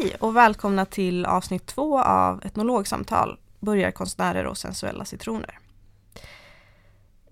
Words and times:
Hej 0.00 0.16
och 0.20 0.36
välkomna 0.36 0.84
till 0.86 1.26
avsnitt 1.26 1.66
två 1.66 2.00
av 2.00 2.44
Etnologsamtal, 2.44 3.38
Börjarkonstnärer 3.60 4.46
och 4.46 4.58
sensuella 4.58 5.04
citroner. 5.04 5.58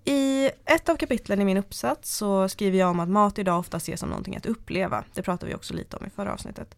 I 0.04 0.50
ett 0.64 0.88
av 0.88 0.96
kapitlen 0.96 1.40
i 1.40 1.44
min 1.44 1.56
uppsats 1.56 2.16
så 2.16 2.48
skriver 2.48 2.78
jag 2.78 2.90
om 2.90 3.00
att 3.00 3.08
mat 3.08 3.38
idag 3.38 3.58
ofta 3.58 3.76
ses 3.76 4.00
som 4.00 4.08
någonting 4.08 4.36
att 4.36 4.46
uppleva. 4.46 5.04
Det 5.14 5.22
pratade 5.22 5.50
vi 5.50 5.56
också 5.56 5.74
lite 5.74 5.96
om 5.96 6.06
i 6.06 6.10
förra 6.10 6.32
avsnittet. 6.32 6.76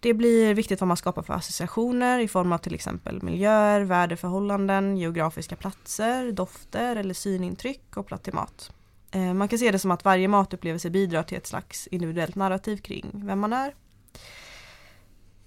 Det 0.00 0.14
blir 0.14 0.54
viktigt 0.54 0.80
vad 0.80 0.88
man 0.88 0.96
skapar 0.96 1.22
för 1.22 1.34
associationer 1.34 2.18
i 2.18 2.28
form 2.28 2.52
av 2.52 2.58
till 2.58 2.74
exempel 2.74 3.22
miljöer, 3.22 3.80
väderförhållanden, 3.80 4.96
geografiska 4.96 5.56
platser, 5.56 6.32
dofter 6.32 6.96
eller 6.96 7.14
synintryck 7.14 7.80
kopplat 7.90 8.22
till 8.22 8.34
mat. 8.34 8.72
Eh, 9.10 9.34
man 9.34 9.48
kan 9.48 9.58
se 9.58 9.70
det 9.70 9.78
som 9.78 9.90
att 9.90 10.04
varje 10.04 10.28
matupplevelse 10.28 10.90
bidrar 10.90 11.22
till 11.22 11.38
ett 11.38 11.46
slags 11.46 11.86
individuellt 11.86 12.34
narrativ 12.34 12.76
kring 12.76 13.10
vem 13.12 13.40
man 13.40 13.52
är. 13.52 13.74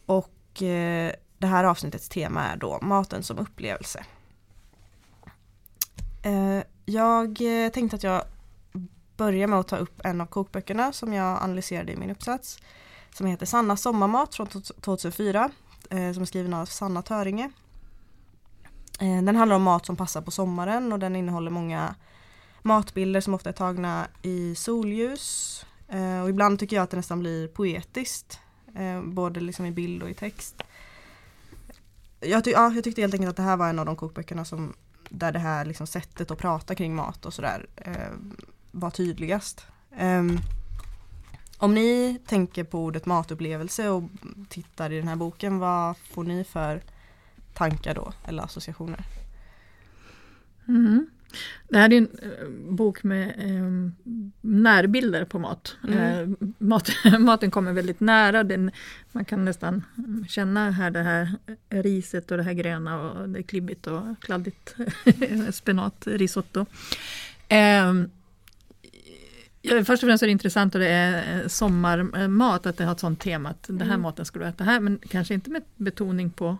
Och 0.08 0.62
eh, 0.62 1.12
det 1.38 1.48
här 1.48 1.64
avsnittets 1.64 2.10
tema 2.10 2.44
är 2.44 2.58
då 2.58 2.80
maten 2.82 3.24
som 3.24 3.38
upplevelse. 3.38 4.06
Eh, 6.24 6.64
jag 6.86 7.42
eh, 7.42 7.72
tänkte 7.72 7.96
att 7.96 8.04
jag 8.04 8.24
börjar 9.18 9.48
med 9.48 9.60
att 9.60 9.68
ta 9.68 9.78
upp 9.78 10.02
en 10.04 10.22
av 10.22 10.26
kokböckerna 10.26 10.92
som 10.92 11.14
jag 11.14 11.44
analyserade 11.44 11.92
i 11.92 11.98
min 11.98 12.12
uppsats. 12.12 12.60
Som 13.14 13.28
heter 13.28 13.46
Sanna 13.46 13.78
sommarmat 13.78 14.36
från 14.36 14.48
2004. 14.48 15.50
Eh, 15.90 16.14
som 16.14 16.22
är 16.22 16.26
skriven 16.26 16.54
av 16.54 16.66
Sanna 16.66 17.02
Töringe. 17.02 17.52
Eh, 19.00 19.24
den 19.24 19.36
handlar 19.36 19.56
om 19.56 19.64
mat 19.64 19.86
som 19.86 19.96
passar 19.96 20.22
på 20.22 20.32
sommaren 20.32 20.94
och 20.94 21.00
den 21.00 21.16
innehåller 21.16 21.52
många 21.52 21.96
matbilder 22.62 23.22
som 23.22 23.34
ofta 23.34 23.50
är 23.50 23.54
tagna 23.54 24.08
i 24.22 24.56
solljus. 24.56 25.66
Och 26.24 26.30
ibland 26.30 26.60
tycker 26.60 26.76
jag 26.76 26.84
att 26.84 26.90
det 26.90 26.98
nästan 26.98 27.20
blir 27.20 27.48
poetiskt. 27.48 28.40
Eh, 28.78 29.02
både 29.02 29.40
liksom 29.40 29.66
i 29.66 29.72
bild 29.72 30.04
och 30.04 30.10
i 30.10 30.14
text. 30.14 30.64
Jag, 32.20 32.44
ty 32.44 32.52
ja, 32.52 32.72
jag 32.76 32.84
tyckte 32.84 33.02
helt 33.02 33.14
enkelt 33.14 33.30
att 33.30 33.36
det 33.36 33.44
här 33.44 33.58
var 33.58 33.70
en 33.70 33.80
av 33.80 33.86
de 33.86 33.96
kokböckerna 33.96 34.46
som 34.46 34.74
där 35.10 35.32
det 35.32 35.40
här 35.40 35.66
liksom 35.66 35.88
sättet 35.88 36.32
att 36.32 36.38
prata 36.38 36.76
kring 36.76 36.96
mat 36.96 37.26
och 37.26 37.34
sådär 37.34 37.66
eh, 37.76 38.14
var 38.72 38.90
tydligast. 38.90 39.66
Eh, 39.98 40.24
om 41.58 41.74
ni 41.74 42.20
tänker 42.26 42.64
på 42.64 42.80
ordet 42.84 43.06
matupplevelse 43.06 43.90
och 43.90 44.04
tittar 44.50 44.92
i 44.92 44.98
den 44.98 45.08
här 45.08 45.16
boken, 45.16 45.60
vad 45.60 45.98
får 45.98 46.24
ni 46.24 46.44
för 46.44 46.82
tankar 47.54 47.96
då 47.96 48.14
eller 48.26 48.44
associationer? 48.44 49.06
Mm. 50.68 51.10
Det 51.70 51.78
här 51.78 51.94
är 51.94 51.98
en 51.98 52.10
eh, 52.22 52.74
bok 52.74 53.04
med 53.04 53.28
eh, 53.28 53.92
närbilder 54.42 55.26
på 55.26 55.40
mat. 55.40 55.76
Mm. 55.88 56.00
Eh, 56.00 56.48
mat. 56.58 56.90
Maten 57.20 57.52
kommer 57.52 57.74
väldigt 57.74 58.00
nära. 58.00 58.44
Den, 58.44 58.72
man 59.12 59.26
kan 59.26 59.46
nästan 59.46 59.84
känna 60.30 60.72
här 60.72 60.92
det 60.92 61.04
här 61.04 61.32
riset 61.70 62.32
och 62.32 62.38
det 62.38 62.44
här 62.44 62.54
gröna 62.54 63.02
och 63.02 63.30
det 63.30 63.40
är 63.40 63.44
klibbigt 63.44 63.88
och 63.88 64.02
kladdigt 64.20 64.76
spenatrisotto. 65.52 66.66
Eh, 67.48 67.94
Ja, 69.62 69.84
först 69.86 70.04
och 70.04 70.08
främst 70.08 70.24
är 70.24 70.28
det 70.28 70.32
intressant 70.32 70.76
att 70.76 70.82
det 70.82 70.90
är 70.90 71.42
eh, 71.42 71.48
sommarmat, 71.48 72.66
att 72.66 72.78
det 72.78 72.86
har 72.86 72.92
ett 72.92 73.00
sånt 73.00 73.20
tema 73.20 73.50
att 73.50 73.64
den 73.64 73.82
här 73.82 73.88
mm. 73.88 74.02
maten 74.02 74.26
ska 74.26 74.40
du 74.40 74.46
äta 74.46 74.64
här, 74.64 74.80
men 74.80 75.00
kanske 75.10 75.34
inte 75.34 75.50
med 75.50 75.64
betoning 75.76 76.30
på 76.30 76.58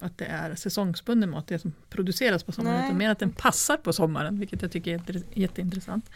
att 0.00 0.18
det 0.18 0.24
är 0.24 0.54
säsongsbunden 0.54 1.30
mat, 1.30 1.46
det 1.46 1.58
som 1.58 1.72
produceras 1.88 2.42
på 2.42 2.52
sommaren, 2.52 2.76
Nej. 2.76 2.86
utan 2.86 2.98
mer 2.98 3.10
att 3.10 3.18
den 3.18 3.30
passar 3.30 3.76
på 3.76 3.92
sommaren, 3.92 4.38
vilket 4.38 4.62
jag 4.62 4.72
tycker 4.72 4.94
är 4.94 5.22
jätteintressant. 5.34 6.10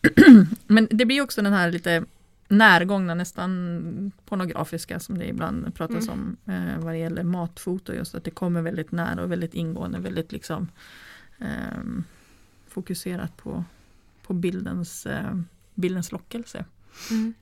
Men 0.66 0.88
det 0.90 1.04
blir 1.04 1.22
också 1.22 1.42
den 1.42 1.52
här 1.52 1.72
lite 1.72 2.04
närgångna, 2.48 3.14
nästan 3.14 4.12
pornografiska 4.24 5.00
som 5.00 5.18
det 5.18 5.28
ibland 5.28 5.74
pratas 5.74 6.08
mm. 6.08 6.36
om 6.46 6.52
eh, 6.54 6.78
vad 6.84 6.94
det 6.94 6.98
gäller 6.98 7.22
matfoto, 7.22 7.92
just 7.92 8.14
att 8.14 8.24
det 8.24 8.30
kommer 8.30 8.62
väldigt 8.62 8.92
nära 8.92 9.22
och 9.22 9.32
väldigt 9.32 9.54
ingående, 9.54 9.98
väldigt 9.98 10.32
liksom 10.32 10.68
eh, 11.38 12.02
fokuserat 12.68 13.36
på, 13.36 13.64
på 14.22 14.34
bildens, 14.34 15.06
eh, 15.06 15.40
bildens 15.74 16.12
lockelse. 16.12 16.64
Mm. 17.10 17.34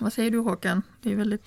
Vad 0.00 0.12
säger 0.12 0.30
du 0.30 0.38
Håkan? 0.38 0.82
Det 1.02 1.12
är 1.12 1.16
väldigt 1.16 1.46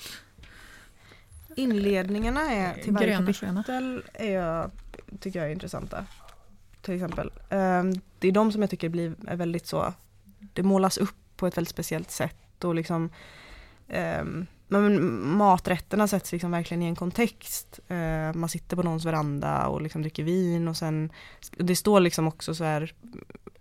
Inledningarna 1.56 2.52
är 2.52 2.74
till 2.74 2.94
varje 2.94 3.18
kapitel 3.18 4.04
är 4.14 4.70
tycker 5.20 5.40
jag 5.40 5.48
är 5.48 5.54
intressanta. 5.54 6.06
Till 6.82 6.94
exempel. 6.94 7.32
Um, 7.50 8.02
det 8.20 8.28
är 8.28 8.32
de 8.32 8.52
som 8.52 8.62
jag 8.62 8.70
tycker 8.70 8.90
blir 8.90 9.16
är 9.28 9.36
väldigt 9.36 9.68
så, 9.68 9.94
det 10.54 10.64
målas 10.64 10.98
upp 10.98 11.16
på 11.36 11.48
ett 11.48 11.58
väldigt 11.58 11.72
speciellt 11.72 12.12
sätt 12.12 12.64
och 12.64 12.76
liksom 12.76 13.10
um, 14.22 14.48
men 14.68 15.28
maträtterna 15.38 16.08
sätts 16.08 16.32
liksom 16.32 16.52
verkligen 16.52 16.84
i 16.84 16.86
en 16.86 16.96
kontext. 16.96 17.80
Uh, 17.92 18.34
man 18.34 18.50
sitter 18.50 18.76
på 18.76 18.84
någons 18.84 19.06
veranda 19.06 19.68
och 19.68 19.82
liksom 19.82 20.02
dricker 20.02 20.24
vin 20.24 20.68
och 20.68 20.78
sen 20.78 21.12
Det 21.52 21.76
står 21.76 22.00
liksom 22.00 22.28
också 22.28 22.56
så 22.56 22.64
här 22.64 22.94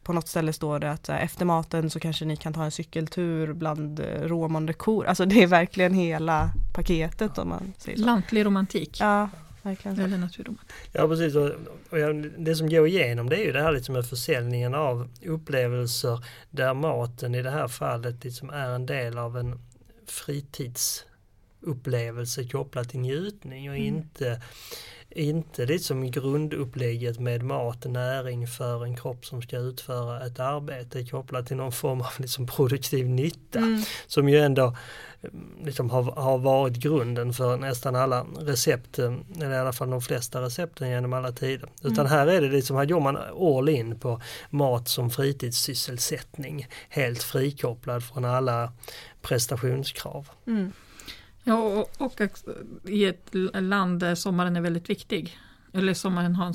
på 0.05 0.13
något 0.13 0.29
ställe 0.29 0.53
står 0.53 0.79
det 0.79 0.91
att 0.91 1.09
efter 1.09 1.45
maten 1.45 1.91
så 1.91 2.01
kanske 2.01 2.25
ni 2.25 2.37
kan 2.37 2.53
ta 2.53 2.65
en 2.65 2.71
cykeltur 2.71 3.53
bland 3.53 4.01
eh, 4.01 4.05
råmande 4.05 4.73
kor. 4.73 5.07
Alltså 5.07 5.25
det 5.25 5.43
är 5.43 5.47
verkligen 5.47 5.95
hela 5.95 6.51
paketet 6.73 7.39
om 7.39 7.49
man 7.49 7.73
säger 7.79 7.99
så. 7.99 8.05
Lantlig 8.05 8.45
romantik. 8.45 9.01
Ja, 9.01 9.31
verkligen. 9.63 10.01
Eller 10.01 10.19
naturromantik. 10.19 10.73
Ja 10.93 11.09
precis. 11.09 11.35
Och, 11.35 11.51
och 11.91 11.99
det 12.39 12.57
som 12.57 12.69
går 12.69 12.87
igenom 12.87 13.29
det 13.29 13.37
är 13.37 13.45
ju 13.45 13.53
det 13.53 13.63
här 13.63 13.73
liksom 13.73 13.93
med 13.93 14.07
försäljningen 14.07 14.75
av 14.75 15.09
upplevelser 15.27 16.25
där 16.51 16.75
maten 16.75 17.35
i 17.35 17.43
det 17.43 17.51
här 17.51 17.69
fallet 17.69 18.25
liksom 18.25 18.51
är 18.51 18.69
en 18.69 18.87
del 18.87 19.19
av 19.19 19.39
en 19.39 19.59
fritidsupplevelse 20.07 22.45
kopplat 22.45 22.89
till 22.89 23.01
njutning 23.01 23.71
och 23.71 23.77
mm. 23.77 23.97
inte 23.97 24.43
inte 25.15 25.67
liksom 25.67 26.11
grundupplägget 26.11 27.21
med 27.21 27.43
mat, 27.43 27.85
näring 27.85 28.47
för 28.47 28.85
en 28.85 28.97
kropp 28.97 29.27
som 29.27 29.43
ska 29.43 29.59
utföra 29.59 30.27
ett 30.27 30.41
arbete 30.41 31.05
kopplat 31.05 31.47
till 31.47 31.57
någon 31.57 31.73
form 31.73 32.01
av 32.01 32.13
liksom 32.19 32.47
produktiv 32.47 33.09
nytta. 33.09 33.59
Mm. 33.59 33.83
Som 34.07 34.29
ju 34.29 34.39
ändå 34.39 34.77
liksom 35.65 35.91
har, 35.91 36.03
har 36.03 36.39
varit 36.39 36.77
grunden 36.77 37.33
för 37.33 37.57
nästan 37.57 37.97
alla 37.97 38.27
recept, 38.39 38.99
eller 38.99 39.53
i 39.53 39.59
alla 39.59 39.73
fall 39.73 39.91
de 39.91 40.01
flesta 40.01 40.43
recepten 40.43 40.89
genom 40.89 41.13
alla 41.13 41.33
tider. 41.33 41.69
Utan 41.83 42.07
mm. 42.07 42.13
här 42.13 42.27
är 42.27 42.41
det 42.41 42.49
liksom, 42.49 42.77
här 42.77 42.85
går 42.85 43.01
man 43.01 43.19
all 43.41 43.69
in 43.69 43.99
på 43.99 44.21
mat 44.51 44.89
som 44.89 45.11
fritidssysselsättning. 45.11 46.67
Helt 46.89 47.23
frikopplad 47.23 48.05
från 48.05 48.25
alla 48.25 48.73
prestationskrav. 49.23 50.29
Mm. 50.47 50.73
Ja, 51.45 51.57
och, 51.57 51.91
och 51.99 52.21
i 52.85 53.05
ett 53.05 53.29
land 53.55 54.01
där 54.01 54.15
sommaren 54.15 54.57
är 54.57 54.61
väldigt 54.61 54.91
viktig. 54.91 55.39
Eller 55.73 55.95
sommaren 55.95 56.35
har 56.35 56.47
en 56.47 56.55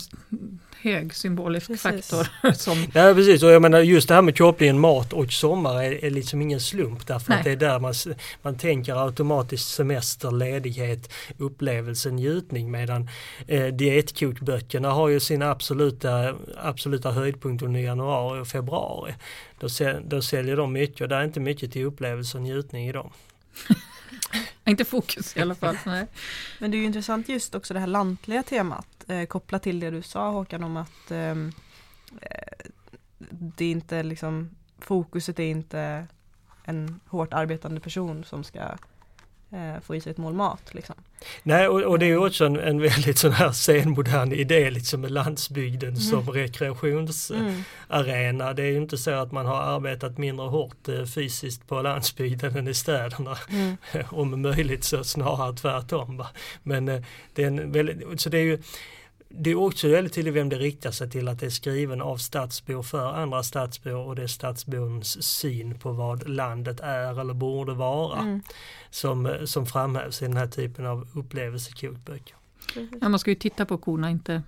hög 0.82 1.14
symbolisk 1.14 1.68
precis. 1.68 1.82
faktor. 1.82 2.54
Som... 2.54 2.86
Ja 2.94 3.14
precis 3.14 3.44
och 3.44 3.52
jag 3.52 3.62
menar 3.62 3.80
just 3.80 4.08
det 4.08 4.14
här 4.14 4.22
med 4.22 4.38
kopplingen 4.38 4.80
mat 4.80 5.14
och 5.14 5.32
sommar 5.32 5.84
är, 5.84 6.06
är 6.06 6.10
liksom 6.10 6.42
ingen 6.42 6.60
slump 6.60 7.08
därför 7.08 7.30
Nej. 7.30 7.38
att 7.38 7.44
det 7.44 7.52
är 7.52 7.56
där 7.56 7.80
man, 7.80 7.94
man 8.42 8.58
tänker 8.58 9.06
automatiskt 9.06 9.70
semester, 9.70 10.32
ledighet, 10.32 11.14
upplevelse, 11.38 12.12
njutning 12.12 12.72
medan 12.72 13.10
eh, 13.48 13.66
dietkokböckerna 13.66 14.92
har 14.92 15.08
ju 15.08 15.20
sin 15.20 15.42
absoluta, 15.42 16.36
absoluta 16.58 17.12
höjdpunkt 17.12 17.64
under 17.64 17.80
januari 17.80 18.42
och 18.42 18.48
februari. 18.48 19.14
Då, 19.60 19.68
då 20.04 20.22
säljer 20.22 20.58
de 20.58 20.74
mycket 20.74 21.02
och 21.02 21.08
det 21.08 21.16
är 21.16 21.24
inte 21.24 21.40
mycket 21.40 21.72
till 21.72 21.86
upplevelse 21.86 22.38
och 22.38 22.44
njutning 22.44 22.88
i 22.88 22.92
dem. 22.92 23.12
Inte 24.70 24.86
fokus 24.86 25.38
i 25.38 25.42
alla 25.42 25.56
fall. 25.56 25.78
Nej. 25.86 26.08
Men 26.60 26.72
det 26.72 26.78
är 26.78 26.80
ju 26.80 26.86
intressant 26.86 27.30
just 27.30 27.56
också 27.56 27.74
det 27.74 27.80
här 27.80 27.88
lantliga 27.88 28.44
temat 28.44 29.06
eh, 29.08 29.26
kopplat 29.26 29.64
till 29.64 29.80
det 29.80 29.90
du 29.90 30.02
sa 30.02 30.30
Håkan 30.30 30.64
om 30.64 30.78
att 30.78 31.12
ehm, 31.12 31.52
eh, 32.22 32.70
det 33.30 33.66
är 33.66 33.72
inte 33.72 34.04
liksom 34.04 34.50
fokuset 34.80 35.40
är 35.40 35.44
inte 35.44 36.08
en 36.64 37.00
hårt 37.06 37.34
arbetande 37.34 37.82
person 37.82 38.24
som 38.24 38.44
ska 38.44 38.60
eh, 39.52 39.82
få 39.82 39.96
i 39.96 40.02
sig 40.02 40.12
ett 40.12 40.18
mål 40.18 40.34
mat. 40.34 40.74
Liksom. 40.74 40.96
Nej 41.44 41.68
och, 41.68 41.82
och 41.82 42.00
det 42.00 42.06
är 42.06 42.26
också 42.26 42.46
en, 42.46 42.60
en 42.60 42.82
väldigt 42.82 43.18
sån 43.18 43.32
här 43.32 43.52
senmodern 43.52 44.32
idé 44.32 44.70
liksom 44.70 45.02
med 45.02 45.12
landsbygden 45.12 45.90
mm. 45.90 46.02
som 46.02 46.30
rekreationsarena. 46.30 48.46
Mm. 48.46 48.56
Det 48.56 48.64
är 48.64 48.72
ju 48.72 48.78
inte 48.78 48.98
så 48.98 49.12
att 49.12 49.32
man 49.32 49.46
har 49.46 49.62
arbetat 49.62 50.18
mindre 50.18 50.48
hårt 50.48 50.88
eh, 50.88 51.06
fysiskt 51.06 51.68
på 51.68 51.82
landsbygden 51.82 52.58
än 52.58 52.68
i 52.68 52.74
städerna. 52.74 53.38
Mm. 53.50 53.78
Om 54.10 54.42
möjligt 54.42 54.84
så 54.84 55.04
snarare 55.04 55.56
tvärtom. 55.56 56.18
Va? 56.18 56.28
Men 56.64 56.88
eh, 56.88 57.02
det 57.34 57.44
är 57.44 57.48
en 57.48 57.72
väldigt, 57.72 58.22
så 58.22 58.30
det 58.30 58.38
är 58.38 58.44
ju 58.44 58.60
det 59.30 59.50
är 59.50 59.56
också 59.56 59.88
väldigt 59.88 60.14
tydligt 60.14 60.34
vem 60.34 60.50
det 60.50 60.58
riktar 60.58 60.92
sig 60.92 61.10
till 61.10 61.28
att 61.28 61.40
det 61.40 61.46
är 61.46 61.50
skriven 61.50 62.02
av 62.02 62.18
stadsbor 62.18 62.84
för 62.84 63.14
andra 63.14 63.44
stadsbor 63.44 63.96
och 63.96 64.16
det 64.16 64.24
är 64.24 64.28
stadsborns 64.28 65.24
syn 65.24 65.80
på 65.80 65.92
vad 65.92 66.30
landet 66.30 66.80
är 66.80 67.20
eller 67.20 67.34
borde 67.34 67.74
vara 67.74 68.20
mm. 68.20 68.42
som, 68.90 69.38
som 69.46 69.66
framhävs 69.66 70.22
i 70.22 70.26
den 70.26 70.38
här 70.38 70.48
typen 70.48 70.86
av 70.86 71.08
upplevelsekokböcker. 71.14 72.36
Ja, 73.02 73.10
man 73.10 73.20
ska 73.20 73.32
ju 73.32 73.36
titta 73.36 73.66
på 73.66 73.78
korna, 73.78 74.10
inte 74.10 74.44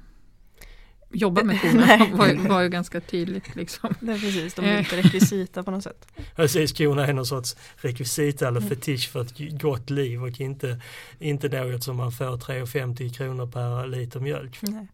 jobba 1.13 1.43
med 1.43 1.61
korna 1.61 1.85
Nej. 1.85 2.11
var, 2.13 2.49
var 2.49 2.61
ju 2.61 2.69
ganska 2.69 3.01
tydligt. 3.01 3.55
Liksom. 3.55 3.93
Det 3.99 4.11
är 4.11 4.19
precis, 4.19 4.53
de 4.53 4.65
är 4.65 4.79
inte 4.79 4.97
rekvisita 4.97 5.63
på 5.63 5.71
något 5.71 5.83
sätt. 5.83 6.07
Precis, 6.35 6.71
korna 6.77 7.07
är 7.07 7.13
någon 7.13 7.25
sorts 7.25 7.55
rekvisita 7.75 8.47
eller 8.47 8.59
Mm. 8.61 8.69
fetisch 8.69 9.09
för 9.11 9.21
ett 9.21 9.61
gott 9.61 9.89
liv 9.89 10.23
och 10.23 10.39
inte, 10.41 10.81
inte 11.19 11.49
något 11.63 11.83
som 11.83 11.95
man 11.97 12.11
får 12.11 12.37
3,50 12.37 13.13
kronor 13.13 13.47
per 13.47 13.87
liter 13.87 14.19
mjölk. 14.19 14.57
Nej. 14.61 14.87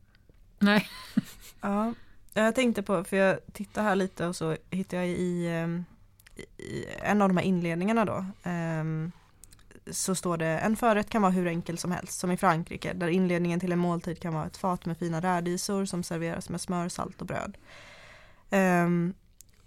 Nej. 0.60 0.88
Ja, 1.62 1.94
jag 2.34 2.56
tänkte 2.56 2.84
på, 2.84 3.04
för 3.04 3.18
jag 3.18 3.40
tittar 3.54 3.84
här 3.84 3.96
lite 3.96 4.26
och 4.28 4.36
så 4.36 4.58
hittar 4.70 4.98
jag 4.98 5.08
i, 5.08 5.48
ehm, 5.48 5.86
i 6.58 6.86
en 7.02 7.22
av 7.22 7.28
de 7.30 7.38
här 7.38 7.44
inledningarna 7.46 8.06
då. 8.06 8.26
ehm, 8.44 9.12
så 9.92 10.16
står 10.16 10.38
det 10.38 10.46
en 10.46 10.76
förrätt 10.76 11.10
kan 11.10 11.22
vara 11.22 11.32
hur 11.32 11.48
enkel 11.48 11.78
som 11.78 11.92
helst, 11.92 12.20
som 12.20 12.32
i 12.32 12.38
Frankrike, 12.38 12.94
där 12.94 13.08
inledningen 13.08 13.60
till 13.60 13.72
en 13.72 13.80
måltid 13.80 14.22
kan 14.22 14.34
vara 14.34 14.46
ett 14.46 14.58
fat 14.58 14.86
med 14.86 14.98
fina 14.98 15.22
rädisor 15.22 15.86
som 15.86 16.04
serveras 16.04 16.50
med 16.50 16.62
smör, 16.62 16.90
salt 16.90 17.22
och 17.22 17.28
bröd. 17.28 17.58
Um, 18.50 19.14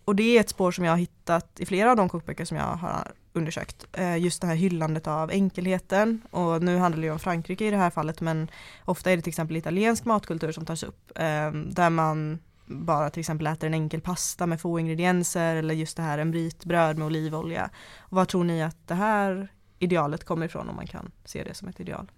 och 0.04 0.16
det 0.16 0.36
är 0.36 0.40
ett 0.40 0.48
spår 0.48 0.72
som 0.72 0.84
jag 0.84 0.92
har 0.92 0.98
hittat 0.98 1.60
i 1.60 1.66
flera 1.66 1.90
av 1.90 1.96
de 1.96 2.08
kokböcker 2.08 2.44
som 2.44 2.56
jag 2.56 2.64
har 2.64 3.12
undersökt. 3.32 3.86
Uh, 3.98 4.18
just 4.18 4.40
det 4.40 4.46
här 4.46 4.54
hyllandet 4.54 5.06
av 5.06 5.30
enkelheten 5.30 6.22
och 6.30 6.62
nu 6.62 6.76
handlar 6.76 7.00
det 7.00 7.06
ju 7.06 7.12
om 7.12 7.18
Frankrike 7.18 7.66
i 7.66 7.70
det 7.70 7.76
här 7.76 7.90
fallet 7.90 8.20
men 8.20 8.50
ofta 8.84 9.10
är 9.10 9.16
det 9.16 9.22
till 9.22 9.30
exempel 9.30 9.56
italiensk 9.56 10.04
matkultur 10.04 10.52
som 10.52 10.66
tas 10.66 10.82
upp 10.82 11.12
um, 11.14 11.70
där 11.70 11.90
man 11.90 12.38
bara 12.66 13.10
till 13.10 13.20
exempel 13.20 13.46
äter 13.46 13.66
en 13.66 13.74
enkel 13.74 14.00
pasta 14.00 14.46
med 14.46 14.60
få 14.60 14.78
ingredienser 14.78 15.56
eller 15.56 15.74
just 15.74 15.96
det 15.96 16.02
här 16.02 16.18
en 16.18 16.30
bit 16.30 16.64
bröd 16.64 16.98
med 16.98 17.06
olivolja. 17.06 17.70
Och 17.98 18.16
vad 18.16 18.28
tror 18.28 18.44
ni 18.44 18.62
att 18.62 18.88
det 18.88 18.94
här 18.94 19.48
idealet 19.80 20.24
kommer 20.24 20.46
ifrån 20.46 20.68
om 20.68 20.76
man 20.76 20.86
kan 20.86 21.10
se 21.24 21.44
det 21.44 21.54
som 21.54 21.68
ett 21.68 21.80
ideal? 21.80 22.10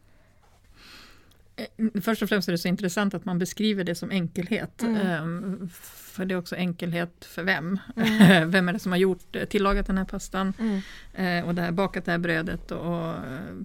Eh, 1.56 1.66
Först 2.02 2.22
och 2.22 2.28
främst 2.28 2.48
är 2.48 2.52
det 2.52 2.58
så 2.58 2.68
intressant 2.68 3.14
att 3.14 3.24
man 3.24 3.38
beskriver 3.38 3.84
det 3.84 3.94
som 3.94 4.10
enkelhet. 4.10 4.82
Mm. 4.82 4.96
Ehm, 5.06 5.68
För 6.14 6.24
det 6.24 6.34
är 6.34 6.38
också 6.38 6.56
enkelhet 6.56 7.24
för 7.24 7.42
vem? 7.42 7.78
Mm. 7.96 8.50
Vem 8.50 8.68
är 8.68 8.72
det 8.72 8.78
som 8.78 8.92
har 8.92 8.98
gjort, 8.98 9.36
eh, 9.36 9.44
tillagat 9.44 9.86
den 9.86 9.98
här 9.98 10.04
pastan 10.04 10.52
Mm. 10.58 10.80
eh, 11.14 11.48
och 11.48 11.54
det 11.54 11.62
här, 11.62 11.72
bakat 11.72 12.04
det 12.04 12.10
här 12.10 12.18
brödet 12.18 12.70
och 12.70 13.14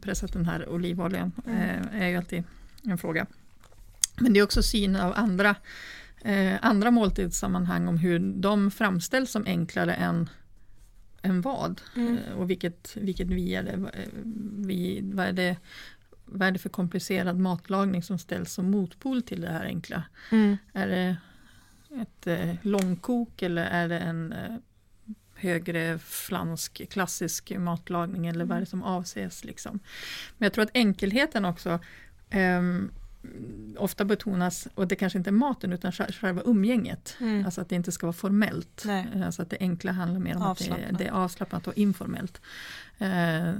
pressat 0.01 0.33
den 0.33 0.45
här 0.45 0.69
olivoljan? 0.69 1.31
Mm. 1.47 1.87
är 1.93 2.07
ju 2.07 2.17
alltid 2.17 2.43
en 2.83 2.97
fråga. 2.97 3.25
Men 4.19 4.33
det 4.33 4.39
är 4.39 4.43
också 4.43 4.63
syn 4.63 4.95
av 4.95 5.13
andra, 5.15 5.55
andra 6.61 6.91
måltidssammanhang 6.91 7.87
om 7.87 7.97
hur 7.97 8.19
de 8.19 8.71
framställs 8.71 9.31
som 9.31 9.45
enklare 9.45 9.93
än, 9.93 10.29
än 11.27 11.41
vad. 11.41 11.81
Mm. 11.95 12.17
Eh, 12.17 12.33
Och 12.33 12.49
vilket, 12.49 12.97
vilket 12.97 13.27
vi 13.27 13.55
är 13.55 13.63
det, 13.63 13.71
eh, 13.71 14.09
vi, 14.57 15.01
vad, 15.03 15.25
är 15.25 15.33
det, 15.33 15.57
vad 16.25 16.47
är 16.47 16.51
det 16.51 16.59
för 16.59 16.69
komplicerad 16.69 17.39
matlagning 17.39 18.03
som 18.03 18.19
ställs 18.19 18.53
som 18.53 18.71
motpol 18.71 19.21
till 19.21 19.41
det 19.41 19.49
här 19.49 19.65
enkla? 19.65 20.03
Mm. 20.31 20.57
Är 20.73 20.87
det 20.87 21.17
ett 22.01 22.27
eh, 22.27 22.55
långkok 22.61 23.41
eller 23.41 23.65
är 23.65 23.87
det 23.89 23.99
en 23.99 24.33
eh, 24.33 24.55
högre 25.35 25.99
flansk 25.99 26.89
klassisk 26.89 27.53
matlagning 27.57 28.27
eller 28.27 28.45
vad 28.45 28.55
är 28.57 28.59
det 28.59 28.65
som 28.65 28.83
avses? 28.83 29.43
Liksom. 29.43 29.79
Men 30.37 30.45
jag 30.45 30.53
tror 30.53 30.63
att 30.63 30.71
enkelheten 30.73 31.45
också 31.45 31.79
ehm, 32.29 32.91
ofta 33.77 34.05
betonas, 34.05 34.67
och 34.75 34.87
det 34.87 34.95
kanske 34.95 35.17
inte 35.17 35.29
är 35.29 35.31
maten 35.31 35.73
utan 35.73 35.91
sj- 35.91 36.11
själva 36.13 36.41
umgänget. 36.45 37.15
Mm. 37.19 37.45
Alltså 37.45 37.61
att 37.61 37.69
det 37.69 37.75
inte 37.75 37.91
ska 37.91 38.05
vara 38.07 38.13
formellt. 38.13 38.83
Nej. 38.85 39.07
Eh, 39.15 39.25
Alltså 39.25 39.41
att 39.41 39.49
det 39.49 39.57
enkla 39.59 39.91
handlar 39.91 40.19
mer 40.19 40.35
om 40.35 40.41
att 40.41 40.57
det, 40.59 40.95
det 40.97 41.07
är 41.07 41.11
avslappnat 41.11 41.67
och 41.67 41.77
informellt. 41.77 42.41
Eh, 42.97 43.53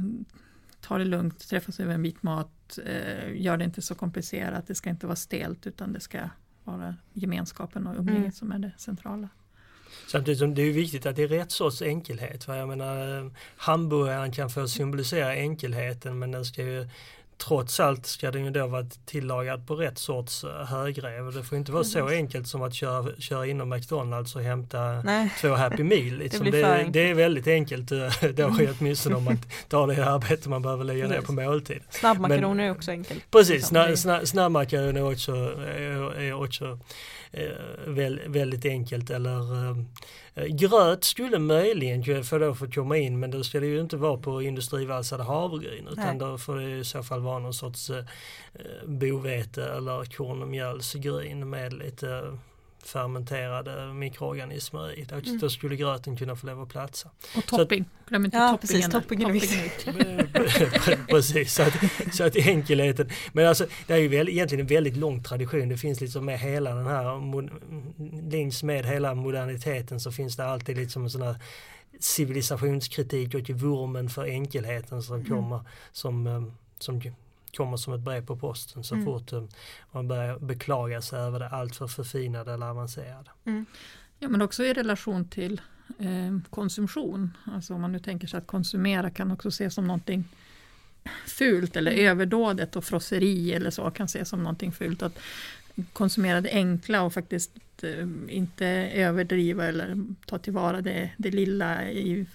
ta 0.81 0.97
det 0.97 1.05
lugnt, 1.05 1.49
träffas 1.49 1.79
över 1.79 1.93
en 1.93 2.03
bit 2.03 2.23
mat, 2.23 2.79
eh, 2.85 3.41
gör 3.41 3.57
det 3.57 3.63
inte 3.65 3.81
så 3.81 3.95
komplicerat, 3.95 4.67
det 4.67 4.75
ska 4.75 4.89
inte 4.89 5.05
vara 5.07 5.15
stelt 5.15 5.67
utan 5.67 5.93
det 5.93 5.99
ska 5.99 6.19
vara 6.63 6.95
gemenskapen 7.13 7.87
och 7.87 7.95
umgänget 7.99 8.19
Mm. 8.21 8.31
som 8.31 8.51
är 8.51 8.59
det 8.59 8.71
centrala. 8.77 9.29
Samtidigt 10.11 10.39
som 10.39 10.55
det 10.55 10.61
är 10.61 10.73
viktigt 10.73 11.05
att 11.05 11.15
det 11.15 11.23
är 11.23 11.27
rätt 11.27 11.51
sorts 11.51 11.81
enkelhet. 11.81 12.43
För 12.43 12.55
jag 12.55 12.67
menar, 12.67 13.17
eh, 13.25 13.31
hamburgaren 13.57 14.31
kan 14.31 14.49
få 14.49 14.67
symbolisera 14.67 15.35
enkelheten 15.35 16.19
men 16.19 16.31
den 16.31 16.45
ska 16.45 16.63
ju 16.63 16.89
Trots 17.37 17.79
allt 17.79 18.05
ska 18.05 18.31
den 18.31 18.45
ju 18.45 18.51
då 18.51 18.67
vara 18.67 18.85
tillagad 19.05 19.67
på 19.67 19.75
rätt 19.75 19.97
sorts 19.97 20.43
eh, 20.43 20.49
högrev. 20.65 21.33
Det 21.33 21.43
får 21.43 21.57
inte 21.57 21.71
vara 21.71 21.83
så 21.83 22.07
enkelt 22.07 22.47
som 22.47 22.61
att 22.61 22.73
köra, 22.73 23.11
köra 23.19 23.45
inom 23.45 23.69
McDonalds 23.69 24.35
och 24.35 24.41
hämta 24.41 25.01
Nej. 25.03 25.33
två 25.41 25.49
Happy 25.55 25.83
Meal. 25.83 26.17
Liksom. 26.17 26.45
det, 26.45 26.51
det, 26.51 26.73
enkelt. 26.75 26.95
är 26.95 27.13
väldigt 27.13 27.47
enkelt 27.47 27.91
eh, 27.91 28.09
då 28.35 28.51
åtminstone 28.79 29.15
om 29.15 29.23
man 29.23 29.37
tar 29.69 29.87
det 29.87 30.05
arbete 30.05 30.49
man 30.49 30.61
behöver 30.61 30.83
lägga 30.83 31.07
ner 31.07 31.21
på 31.21 31.31
måltid. 31.31 31.81
Snabbmakaroner 31.89 32.63
är 32.63 32.71
också 32.71 32.91
enkelt. 32.91 33.31
Precis, 33.31 33.49
Liksom, 33.49 33.67
sna, 33.69 33.87
det- 33.87 33.97
sna, 33.97 34.25
snabbmakaroner 34.25 35.01
är 35.01 35.11
också, 35.11 35.31
är, 35.31 36.19
är 36.19 36.33
också 36.43 36.65
eh, 36.65 36.77
väldigt 38.27 38.65
enkelt 38.65 39.09
eller 39.09 39.69
eh, 40.35 40.45
gröt 40.45 41.03
skulle 41.03 41.39
möjligen 41.39 42.23
få 42.23 42.37
då 42.37 42.55
få 42.55 42.71
komma 42.71 42.97
in 42.97 43.19
men 43.19 43.31
då 43.31 43.43
ska 43.43 43.59
det 43.59 43.67
ju 43.67 43.81
inte 43.81 43.97
vara 43.97 44.17
på 44.17 44.41
industrivalsade 44.41 45.23
havregryn 45.23 45.87
utan 45.87 46.17
Nej. 46.17 46.19
då 46.19 46.37
får 46.37 46.55
det 46.55 46.77
i 46.77 46.83
så 46.83 47.03
fall 47.03 47.21
vara 47.21 47.39
någon 47.39 47.53
sorts 47.53 47.89
eh, 47.89 48.03
bovete 48.85 49.63
eller 49.63 50.05
korn 50.05 50.41
och 50.41 50.47
mjölsgryn 50.47 51.49
med 51.49 51.73
lite 51.73 52.37
fermenterade 52.83 53.93
mikroorganismer 53.93 54.99
i. 54.99 55.03
Då, 55.03 55.15
Mm. 55.15 55.37
då 55.39 55.49
skulle 55.49 55.75
gröten 55.75 56.17
kunna 56.17 56.35
få 56.35 56.47
lov 56.47 56.61
att 56.61 56.69
platsa. 56.69 57.09
Och 57.37 57.45
topping, 57.45 57.85
glöm 58.07 58.25
inte 58.25 58.37
Ja, 58.37 58.57
toppingen. 58.61 58.91
precis, 59.39 59.83
toppingen. 59.83 60.29
Precis, 61.09 61.53
så 61.53 61.63
att, 61.63 61.73
så 62.15 62.23
att 62.23 62.35
enkelheten. 62.35 63.09
Men 63.33 63.47
alltså 63.47 63.65
det 63.87 63.93
är 63.93 63.97
ju 63.97 64.07
väl, 64.07 64.29
egentligen 64.29 64.61
en 64.61 64.67
väldigt 64.67 64.97
lång 64.97 65.23
tradition. 65.23 65.69
Det 65.69 65.77
finns 65.77 66.01
liksom 66.01 66.25
med 66.25 66.39
hela 66.39 66.75
den 66.75 66.87
här, 66.87 68.29
längs 68.31 68.63
med 68.63 68.85
hela 68.85 69.15
moderniteten 69.15 69.99
så 69.99 70.11
finns 70.11 70.35
det 70.35 70.45
alltid 70.45 70.77
liksom 70.77 71.03
en 71.03 71.09
sån 71.09 71.21
här 71.21 71.35
civilisationskritik 71.99 73.33
och 73.35 73.49
vurmen 73.49 74.09
för 74.09 74.23
enkelheten 74.25 75.03
som 75.03 75.15
Mm. 75.15 75.27
kommer 75.27 75.59
som, 75.91 76.27
eh, 76.27 76.43
som 76.79 77.01
kommer 77.57 77.77
som 77.77 77.93
ett 77.93 77.99
brev 78.01 78.25
på 78.25 78.35
posten 78.37 78.83
så 78.83 78.95
Mm. 78.95 79.05
fort 79.05 79.33
eh, 79.33 79.43
man 79.91 80.07
börjar 80.07 80.39
beklaga 80.39 81.01
sig 81.01 81.19
över 81.19 81.39
det 81.39 81.49
alltför 81.49 81.87
förfinade 81.87 82.53
eller 82.53 82.65
avancerade. 82.65 83.29
Ja, 84.19 84.29
men 84.29 84.41
också 84.41 84.63
i 84.63 84.73
relation 84.73 85.27
till 85.27 85.61
eh, 85.99 86.37
konsumtion. 86.49 87.37
Alltså 87.45 87.73
om 87.73 87.81
man 87.81 87.91
nu 87.91 87.99
tänker 87.99 88.27
sig 88.27 88.37
att 88.37 88.47
konsumera 88.47 89.09
kan 89.09 89.31
också 89.31 89.47
ses 89.47 89.73
som 89.73 89.87
någonting 89.87 90.23
fult 91.27 91.75
eller 91.75 91.91
Mm. 91.91 92.05
överdådet 92.05 92.75
och 92.75 92.83
frosseri 92.83 93.53
eller 93.53 93.69
så 93.71 93.91
kan 93.91 94.05
ses 94.05 94.29
som 94.29 94.43
någonting 94.43 94.71
fult. 94.71 95.01
Att 95.01 95.19
konsumera 95.93 96.41
det 96.41 96.51
enkla 96.51 97.01
och 97.01 97.13
faktiskt 97.13 97.51
eh, 97.83 98.07
inte 98.29 98.65
överdriva 98.93 99.65
eller 99.65 99.97
ta 100.25 100.37
tillvara 100.37 100.81
det, 100.81 101.11
det 101.17 101.31
lilla 101.31 101.89
i 101.91 102.25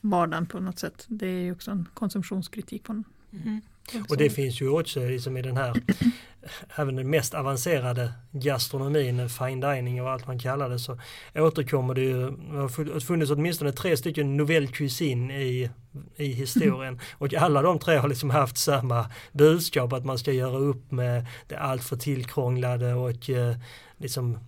vardagen 0.00 0.46
på 0.46 0.60
något 0.60 0.78
sätt. 0.78 1.04
Det 1.08 1.26
är 1.26 1.40
ju 1.40 1.52
också 1.52 1.70
en 1.70 1.88
konsumtionskritik. 1.94 2.84
På, 2.84 3.02
Mm. 3.32 3.60
Och 4.08 4.16
det 4.16 4.30
finns 4.30 4.60
ju 4.60 4.68
också 4.68 5.00
liksom 5.00 5.36
i 5.36 5.42
den 5.42 5.56
här, 5.56 5.74
även 6.76 6.96
den 6.96 7.10
mest 7.10 7.34
avancerade 7.34 8.12
gastronomin, 8.32 9.28
fine 9.28 9.60
dining 9.60 10.02
och 10.02 10.10
allt 10.10 10.26
man 10.26 10.38
kallar 10.38 10.68
det, 10.68 10.78
så 10.78 10.98
återkommer 11.34 11.94
det 11.94 12.00
ju, 12.00 12.30
det 12.30 12.58
har 12.58 13.00
funnits 13.00 13.30
åtminstone 13.30 13.72
tre 13.72 13.96
stycken 13.96 14.36
novell 14.36 14.68
cuisine 14.68 15.42
i, 15.42 15.70
i 16.16 16.32
historien. 16.32 17.00
Och 17.18 17.34
alla 17.34 17.62
de 17.62 17.78
tre 17.78 17.96
har 17.96 18.08
liksom 18.08 18.30
haft 18.30 18.56
samma 18.56 19.06
budskap, 19.32 19.92
att 19.92 20.04
man 20.04 20.18
ska 20.18 20.32
göra 20.32 20.58
upp 20.58 20.90
med 20.90 21.26
det 21.48 21.56
alltför 21.56 21.96
tillkrånglade 21.96 22.94
och 22.94 23.30
eh, 23.30 23.56
liksom 23.98 24.38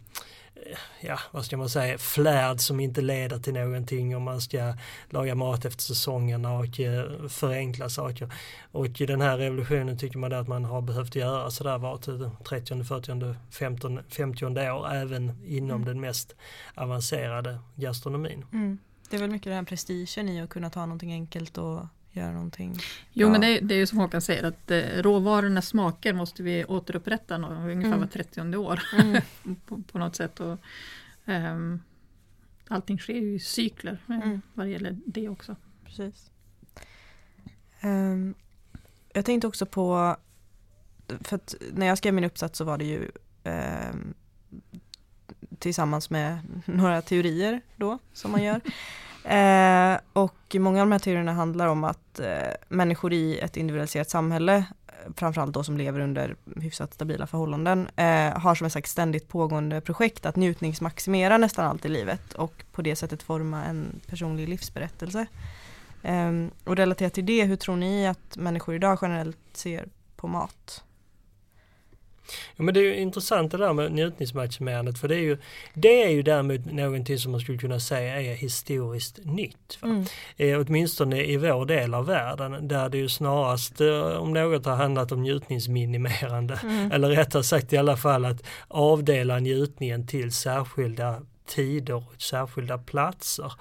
ja, 1.00 1.18
vad 1.30 1.44
ska 1.44 1.56
man 1.56 1.68
säga, 1.68 1.99
flärd 1.99 2.61
som 2.61 2.80
inte 2.80 3.00
leder 3.00 3.38
till 3.38 3.54
någonting 3.54 4.16
och 4.16 4.23
man 4.23 4.40
ska 4.40 4.75
laga 5.11 5.35
mat 5.35 5.64
efter 5.64 5.82
säsongerna 5.82 6.52
och 6.59 6.80
eh, 6.80 7.28
förenkla 7.28 7.88
saker. 7.88 8.32
Och 8.73 9.00
i 9.00 9.06
den 9.06 9.21
här 9.21 9.38
revolutionen 9.38 9.99
tycker 9.99 10.18
man 10.18 10.32
att 10.32 10.49
man 10.49 10.64
har 10.64 10.80
behövt 10.82 11.14
göra 11.14 11.50
sådär 11.50 11.78
vart 11.78 12.04
30, 12.44 12.85
40, 12.85 13.35
15, 13.50 14.00
50 14.09 14.44
år 14.47 14.92
även 14.92 15.42
inom 15.47 15.71
Mm. 15.82 15.85
den 15.85 16.00
mest 16.00 16.35
avancerade 16.75 17.59
gastronomin. 17.75 18.44
Mm. 18.52 18.78
Det 19.11 19.16
är 19.16 19.21
väl 19.21 19.30
mycket 19.30 19.44
den 19.44 19.54
här 19.56 19.62
prestigen 19.64 20.28
i 20.28 20.40
att 20.40 20.50
kunna 20.50 20.71
ta 20.71 20.80
någonting 20.80 21.12
enkelt 21.12 21.59
och 21.59 21.80
göra 22.12 22.33
någonting. 22.33 22.73
Jo, 23.12 23.26
Ja. 23.26 23.33
men 23.33 23.40
det, 23.40 23.61
det 23.61 23.75
är 23.75 23.78
ju 23.78 23.87
som 23.87 23.99
Håkan 23.99 24.21
säger 24.21 24.42
att 24.45 24.71
eh, 24.71 24.78
råvarornas 25.02 25.69
smaker 25.69 26.12
måste 26.12 26.42
vi 26.42 26.64
återupprätta 26.64 27.38
nå- 27.38 27.49
ungefär 27.49 27.87
Mm. 27.88 28.00
var 28.00 28.07
30 28.07 28.57
år 28.57 28.83
Mm. 29.00 29.23
på, 29.66 29.83
på 29.92 29.99
något 29.99 30.16
sätt. 30.16 30.40
Och, 30.40 30.59
ehm, 31.25 31.81
allting 32.69 32.99
sker 32.99 33.14
ju 33.21 33.35
i 33.35 33.38
cykler 33.38 33.99
eh, 34.09 34.14
Mm. 34.16 34.42
vad 34.54 34.66
det 34.66 34.71
gäller 34.71 34.97
det 35.07 35.28
också. 35.28 35.57
Precis. 35.87 36.31
Ehm, 37.81 38.35
jag 39.12 39.25
tänkte 39.25 39.47
också 39.47 39.66
på, 39.66 40.16
för 41.21 41.37
att 41.37 41.54
när 41.73 41.87
jag 41.87 41.99
skrev 41.99 42.14
min 42.14 42.25
uppsats 42.25 42.59
så 42.59 42.64
var 42.64 42.78
det 42.78 42.85
ju 42.85 43.11
ehm, 43.45 44.14
tillsammans 45.59 46.11
med 46.11 46.38
några 46.66 47.02
teorier 47.02 47.61
då 47.76 47.99
som 48.12 48.31
man 48.33 48.42
gör. 48.42 48.61
Eh, 49.25 49.99
och 50.12 50.55
många 50.55 50.81
av 50.81 50.87
de 50.87 50.93
här 50.93 50.99
teorierna 50.99 51.33
handlar 51.33 51.67
om 51.67 51.85
att 51.85 52.21
eh, 52.21 52.26
människor 52.69 53.12
i 53.12 53.38
ett 53.38 53.57
individualiserat 53.57 54.11
samhälle 54.11 54.57
eh, 54.57 55.12
framförallt 55.17 55.55
då 55.55 55.64
som 55.64 55.76
lever 55.76 56.00
under 56.00 56.37
hyfsat 56.57 56.95
stabila 56.95 57.26
förhållanden, 57.26 57.88
eh, 57.97 58.38
har 58.38 58.55
som 58.55 58.67
ett 58.67 58.87
ständigt 58.87 59.29
pågående 59.29 59.81
projekt 59.81 60.26
att 60.26 60.37
njutningsmaximera 60.37 61.38
nästan 61.38 61.67
allt 61.67 61.85
i 61.85 61.88
livet 61.88 62.33
och 62.33 62.64
på 62.73 62.83
det 62.83 62.97
sättet 62.97 63.23
forma 63.23 63.64
en 63.64 64.00
personlig 64.07 64.49
livsberättelse. 64.49 65.26
Eh, 66.02 66.33
och 66.64 66.76
relaterat 66.76 67.12
till 67.12 67.26
det, 67.26 67.45
hur 67.45 67.57
tror 67.57 67.76
ni 67.76 68.07
att 68.07 68.37
människor 68.37 68.75
idag 68.75 68.99
generellt 69.02 69.38
ser 69.52 69.88
på 70.17 70.29
mat? 70.29 70.85
Ja, 72.57 72.62
men 72.64 72.75
det 72.75 72.81
är 72.81 72.85
ju 72.85 72.97
intressant 72.97 73.52
det 73.52 73.59
där 73.59 73.73
med 73.73 73.93
njutningsmaximerandet 73.93 74.99
för 74.99 75.09
det 75.09 75.14
är 75.14 75.21
ju 75.21 75.38
Det 75.75 76.02
är 76.02 76.11
ju 76.11 76.23
däremot 76.23 76.73
någonting 76.73 77.19
som 77.19 77.33
man 77.33 77.41
skulle 77.41 77.59
kunna 77.59 77.81
säga 77.81 78.21
är 78.21 78.35
historiskt 78.35 79.19
nytt. 79.25 79.79
Mm. 79.83 80.05
Eh, 80.37 80.61
åtminstone 80.61 81.25
i 81.25 81.37
vår 81.37 81.67
del 81.67 81.95
av 81.95 82.07
världen 82.07 82.69
där 82.69 82.88
det 82.88 82.99
ju 82.99 83.09
snarast 83.09 83.81
eh, 83.81 84.00
om 84.00 84.33
något 84.33 84.67
har 84.67 84.76
handlat 84.76 85.12
om 85.12 85.23
njutningsminimerande 85.23 86.59
mm. 86.62 86.93
eller 86.93 87.09
rättare 87.09 87.43
sagt 87.43 87.73
i 87.73 87.76
alla 87.76 87.97
fall 87.97 88.25
att 88.25 88.43
avdela 88.69 89.38
njutningen 89.38 90.07
till 90.07 90.33
särskilda 90.33 91.23
tider 91.47 91.95
och 91.95 92.23
särskilda 92.23 92.79
platser 92.79 93.52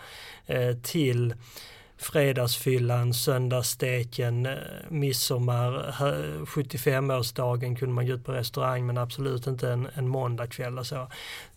eh, 0.46 0.75
till 0.75 1.34
fredagsfyllan, 2.01 3.13
söndagssteken, 3.13 4.46
eh, 4.46 4.53
midsommar, 4.89 5.96
75-årsdagen 6.46 7.75
kunde 7.75 7.96
man 7.96 8.08
gå 8.08 8.13
ut 8.13 8.25
på 8.25 8.31
restaurang 8.31 8.86
men 8.86 8.98
absolut 8.98 9.48
inte 9.48 9.70
en, 9.70 9.88
en 9.93 10.08
måndagkväll 10.08 10.79
och 10.79 10.88
så. 10.88 11.08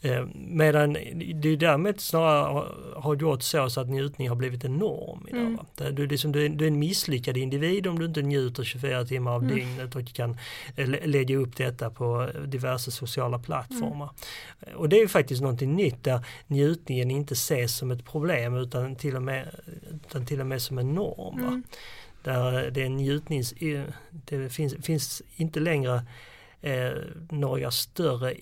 Eh, 0.00 0.24
medan 0.34 0.92
det 1.34 1.56
därmed 1.56 2.00
snarare 2.00 2.64
har 2.96 3.16
gjort 3.16 3.42
så, 3.42 3.70
så 3.70 3.80
att 3.80 3.88
njutning 3.88 4.28
har 4.28 4.36
blivit 4.36 4.64
en 4.64 4.76
norm 4.76 5.26
idag. 5.28 5.66
Mm. 5.80 5.94
Du, 5.94 6.06
liksom, 6.06 6.32
du, 6.32 6.44
är, 6.44 6.48
du 6.48 6.64
är 6.64 6.68
en 6.68 6.78
misslyckad 6.78 7.36
individ 7.36 7.86
om 7.86 7.98
du 7.98 8.04
inte 8.04 8.22
njuter 8.22 8.64
24 8.64 9.04
timmar 9.04 9.32
av 9.32 9.42
mm. 9.42 9.54
dygnet 9.54 9.96
och 9.96 10.14
kan 10.14 10.38
eh, 10.76 10.88
lägga 10.88 11.36
upp 11.36 11.56
detta 11.56 11.90
på 11.90 12.28
diverse 12.46 12.90
sociala 12.90 13.38
plattformar. 13.38 14.10
Mm. 14.66 14.78
Och 14.78 14.88
det 14.88 15.00
är 15.00 15.08
faktiskt 15.08 15.42
någonting 15.42 15.76
nytt 15.76 16.04
där 16.04 16.26
njutningen 16.46 17.10
inte 17.10 17.32
ses 17.32 17.76
som 17.76 17.90
ett 17.90 18.04
problem 18.04 18.56
utan 18.56 18.96
till 18.96 19.16
och 19.16 19.22
med, 19.22 19.48
utan 19.90 20.26
till 20.26 20.33
och 20.40 20.46
med 20.46 20.62
som 20.62 20.78
en 20.78 20.94
norm. 20.94 21.38
Mm. 21.38 21.62
Där 22.22 22.70
det 22.70 22.82
är 22.82 22.88
njutnings... 22.88 23.54
Det 24.10 24.50
finns, 24.50 24.74
finns 24.74 25.22
inte 25.36 25.60
längre 25.60 26.02
eh, 26.60 26.92
några 27.30 27.70
större 27.70 28.34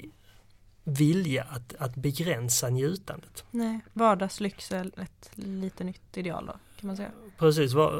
vilja 0.85 1.43
att, 1.43 1.75
att 1.79 1.95
begränsa 1.95 2.69
njutandet. 2.69 3.45
Nej, 3.51 3.81
vardagslyx 3.93 4.73
är 4.73 5.01
ett 5.01 5.31
lite 5.35 5.85
nytt 5.85 6.17
ideal 6.17 6.47
då 6.47 6.53
kan 6.81 6.87
man 6.87 6.97
säga. 6.97 7.11
Precis, 7.39 7.73
var, 7.73 7.91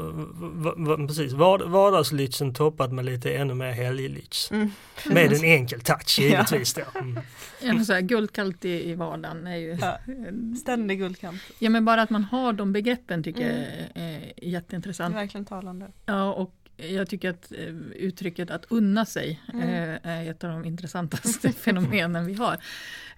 var, 0.63 0.73
var, 0.77 1.07
precis. 1.07 1.33
vardagslyxen 1.33 2.53
toppad 2.53 2.91
med 2.91 3.05
lite 3.05 3.33
ännu 3.33 3.53
mer 3.53 3.71
helglyx. 3.71 4.51
Mm. 4.51 4.71
Med 5.05 5.33
en 5.33 5.43
enkel 5.43 5.81
touch 5.81 6.19
givetvis 6.21 6.73
då. 6.73 6.99
Mm. 6.99 7.19
Ja, 7.61 7.85
så 7.85 7.93
här, 7.93 8.01
guldkant 8.01 8.65
i, 8.65 8.89
i 8.89 8.95
vardagen 8.95 9.47
är 9.47 9.55
ju 9.55 9.77
ja, 9.81 9.97
ständig 10.61 10.99
guldkant. 10.99 11.41
Ja 11.59 11.69
men 11.69 11.85
bara 11.85 12.01
att 12.01 12.09
man 12.09 12.23
har 12.23 12.53
de 12.53 12.73
begreppen 12.73 13.23
tycker 13.23 13.49
mm. 13.49 13.63
jag 13.93 14.03
är 14.03 14.33
jätteintressant. 14.41 15.15
Det 15.15 15.19
är 15.19 15.23
verkligen 15.23 15.45
talande. 15.45 15.91
Ja 16.05 16.33
och 16.33 16.55
jag 16.77 17.09
tycker 17.09 17.29
att 17.29 17.51
eh, 17.51 17.75
uttrycket 17.95 18.51
att 18.51 18.65
unna 18.69 19.05
sig 19.05 19.41
mm. 19.53 19.97
Är 20.03 20.31
ett 20.31 20.43
av 20.43 20.49
de 20.49 20.65
intressantaste 20.65 21.51
fenomenen 21.65 22.25
vi 22.25 22.33
har. 22.33 22.57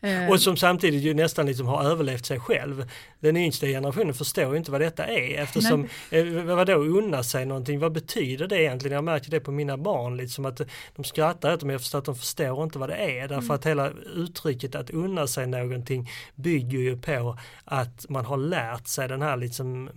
Eh, 0.02 0.30
och 0.30 0.42
som 0.42 0.58
samtidigt 0.58 1.04
ju 1.04 1.14
nästan 1.14 1.46
liksom 1.46 1.68
har 1.68 1.84
överlevt 1.84 2.25
sig 2.25 2.40
själv. 2.40 2.90
Den 3.20 3.38
yngsta 3.38 3.68
generationen 3.68 4.14
förstår 4.14 4.52
ju 4.52 4.58
inte 4.58 4.72
vad 4.72 4.82
detta 4.82 5.06
är 5.06 5.42
eftersom, 5.42 5.88
Nej. 6.10 6.44
vadå 6.44 6.74
unna 6.74 7.24
sig 7.24 7.46
någonting, 7.46 7.80
vad 7.80 7.92
betyder 7.92 8.48
det 8.48 8.62
egentligen? 8.62 8.96
Jag 8.96 9.04
märker 9.04 9.32
det 9.32 9.40
på 9.40 9.52
mina 9.52 9.78
barn, 9.78 10.18
liksom 10.18 10.46
att 10.46 10.62
de 10.96 11.04
skrattar 11.04 11.54
åt 11.54 11.64
mig, 11.64 11.80
förstår 11.80 12.00
att 12.00 12.06
de 12.06 12.16
förstår 12.16 12.64
inte 12.64 12.80
vad 12.80 12.90
det 12.90 12.96
är. 12.96 13.28
Därför 13.28 13.36
mm. 13.36 13.52
att 13.52 13.66
hela 13.66 13.92
uttrycket 14.16 14.75
att 14.75 14.90
unna 14.90 15.28
sig 15.28 15.48
någonting 15.48 16.10
bygger 16.36 16.80
ju 16.80 16.98
på 16.98 17.38
att 17.66 18.06
man 18.10 18.25
har 18.25 18.38
lärt 18.38 18.88
sig 18.88 19.08
den 19.08 19.22
här 19.22 19.38
liksom 19.38 19.90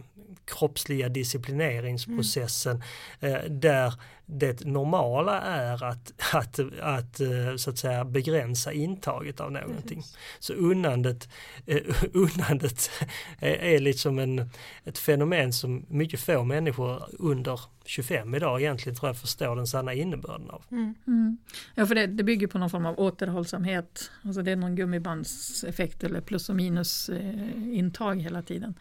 kroppsliga 0.45 1.09
disciplineringsprocessen 1.09 2.83
mm. 3.21 3.61
där 3.61 3.95
det 4.31 4.65
normala 4.65 5.41
är 5.41 5.85
att, 5.85 6.13
att, 6.35 6.61
att, 6.81 7.21
eh, 7.21 7.57
så 7.57 7.71
att 7.71 7.79
säga 7.79 8.05
begränsa 8.05 8.73
intaget 8.73 9.41
av 9.41 9.53
någonting. 9.53 9.99
Precis. 9.99 10.17
Så 10.39 10.53
unnandet, 10.53 11.29
uh, 11.71 11.77
unnandet 12.13 12.91
är, 13.39 13.55
är 13.55 13.79
liksom 13.79 14.19
en, 14.19 14.51
ett 14.85 14.99
fenomen 14.99 15.53
som 15.53 15.87
mycket 15.89 16.21
få 16.21 16.45
människor 16.45 17.03
under 17.19 17.61
25 17.85 18.35
idag 18.35 18.61
egentligen 18.61 18.97
tror 18.97 19.09
jag 19.09 19.17
förstår 19.17 19.57
den 19.57 19.67
sanna 19.67 19.95
innebörden 19.95 20.51
av. 20.51 20.63
Mm. 20.71 20.95
Mm. 21.07 21.39
Ja 21.75 21.87
för 21.87 21.95
det, 21.95 22.07
det, 22.07 22.25
bygger 22.25 22.47
på 22.47 22.59
någon 22.59 22.71
form 22.71 22.87
av 22.87 22.99
återhållsamhet, 22.99 24.11
alltså 24.23 24.43
det 24.43 24.51
är 24.51 24.57
någon 24.57 24.77
gummibandseffekt 24.77 26.05
eller 26.05 26.21
plus 26.21 26.49
och 26.49 26.57
minus 26.57 27.09
eh, 27.09 27.79
intag 27.79 28.23
hela 28.23 28.43
tiden. 28.43 28.75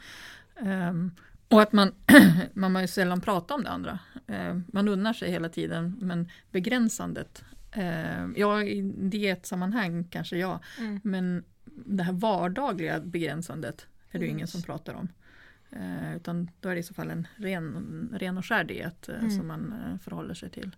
Um, 0.62 1.12
och 1.50 1.62
att 1.62 1.74
man, 1.74 1.92
man 2.54 2.82
ju 2.82 2.88
sällan 2.88 3.22
pratat 3.22 3.52
om 3.52 3.64
det 3.64 3.70
andra. 3.70 4.00
Eh, 4.28 4.58
man 4.68 4.88
unnar 4.88 5.14
sig 5.14 5.32
hela 5.32 5.50
tiden 5.50 5.98
men 6.02 6.30
begränsandet. 6.52 7.44
Eh, 7.72 8.28
ja, 8.36 8.64
i 8.64 8.82
dietsammanhang 8.96 10.04
kanske 10.04 10.38
ja. 10.38 10.60
Mm. 10.80 11.00
Men 11.04 11.44
det 11.66 12.04
här 12.04 12.14
vardagliga 12.14 13.00
begränsandet 13.00 13.88
är 14.12 14.20
det 14.20 14.26
mm. 14.26 14.38
ingen 14.38 14.48
som 14.48 14.62
pratar 14.62 14.94
om. 14.94 15.08
Eh, 15.70 16.16
utan 16.16 16.50
då 16.60 16.70
är 16.70 16.74
det 16.74 16.80
i 16.80 16.84
så 16.84 16.94
fall 16.94 17.10
en 17.10 17.28
ren, 17.36 18.10
ren 18.14 18.38
och 18.38 18.46
skär 18.46 18.64
diet 18.64 19.10
mm. 19.10 19.32
som 19.32 19.48
man 19.48 20.00
förhåller 20.04 20.34
sig 20.34 20.50
till. 20.50 20.76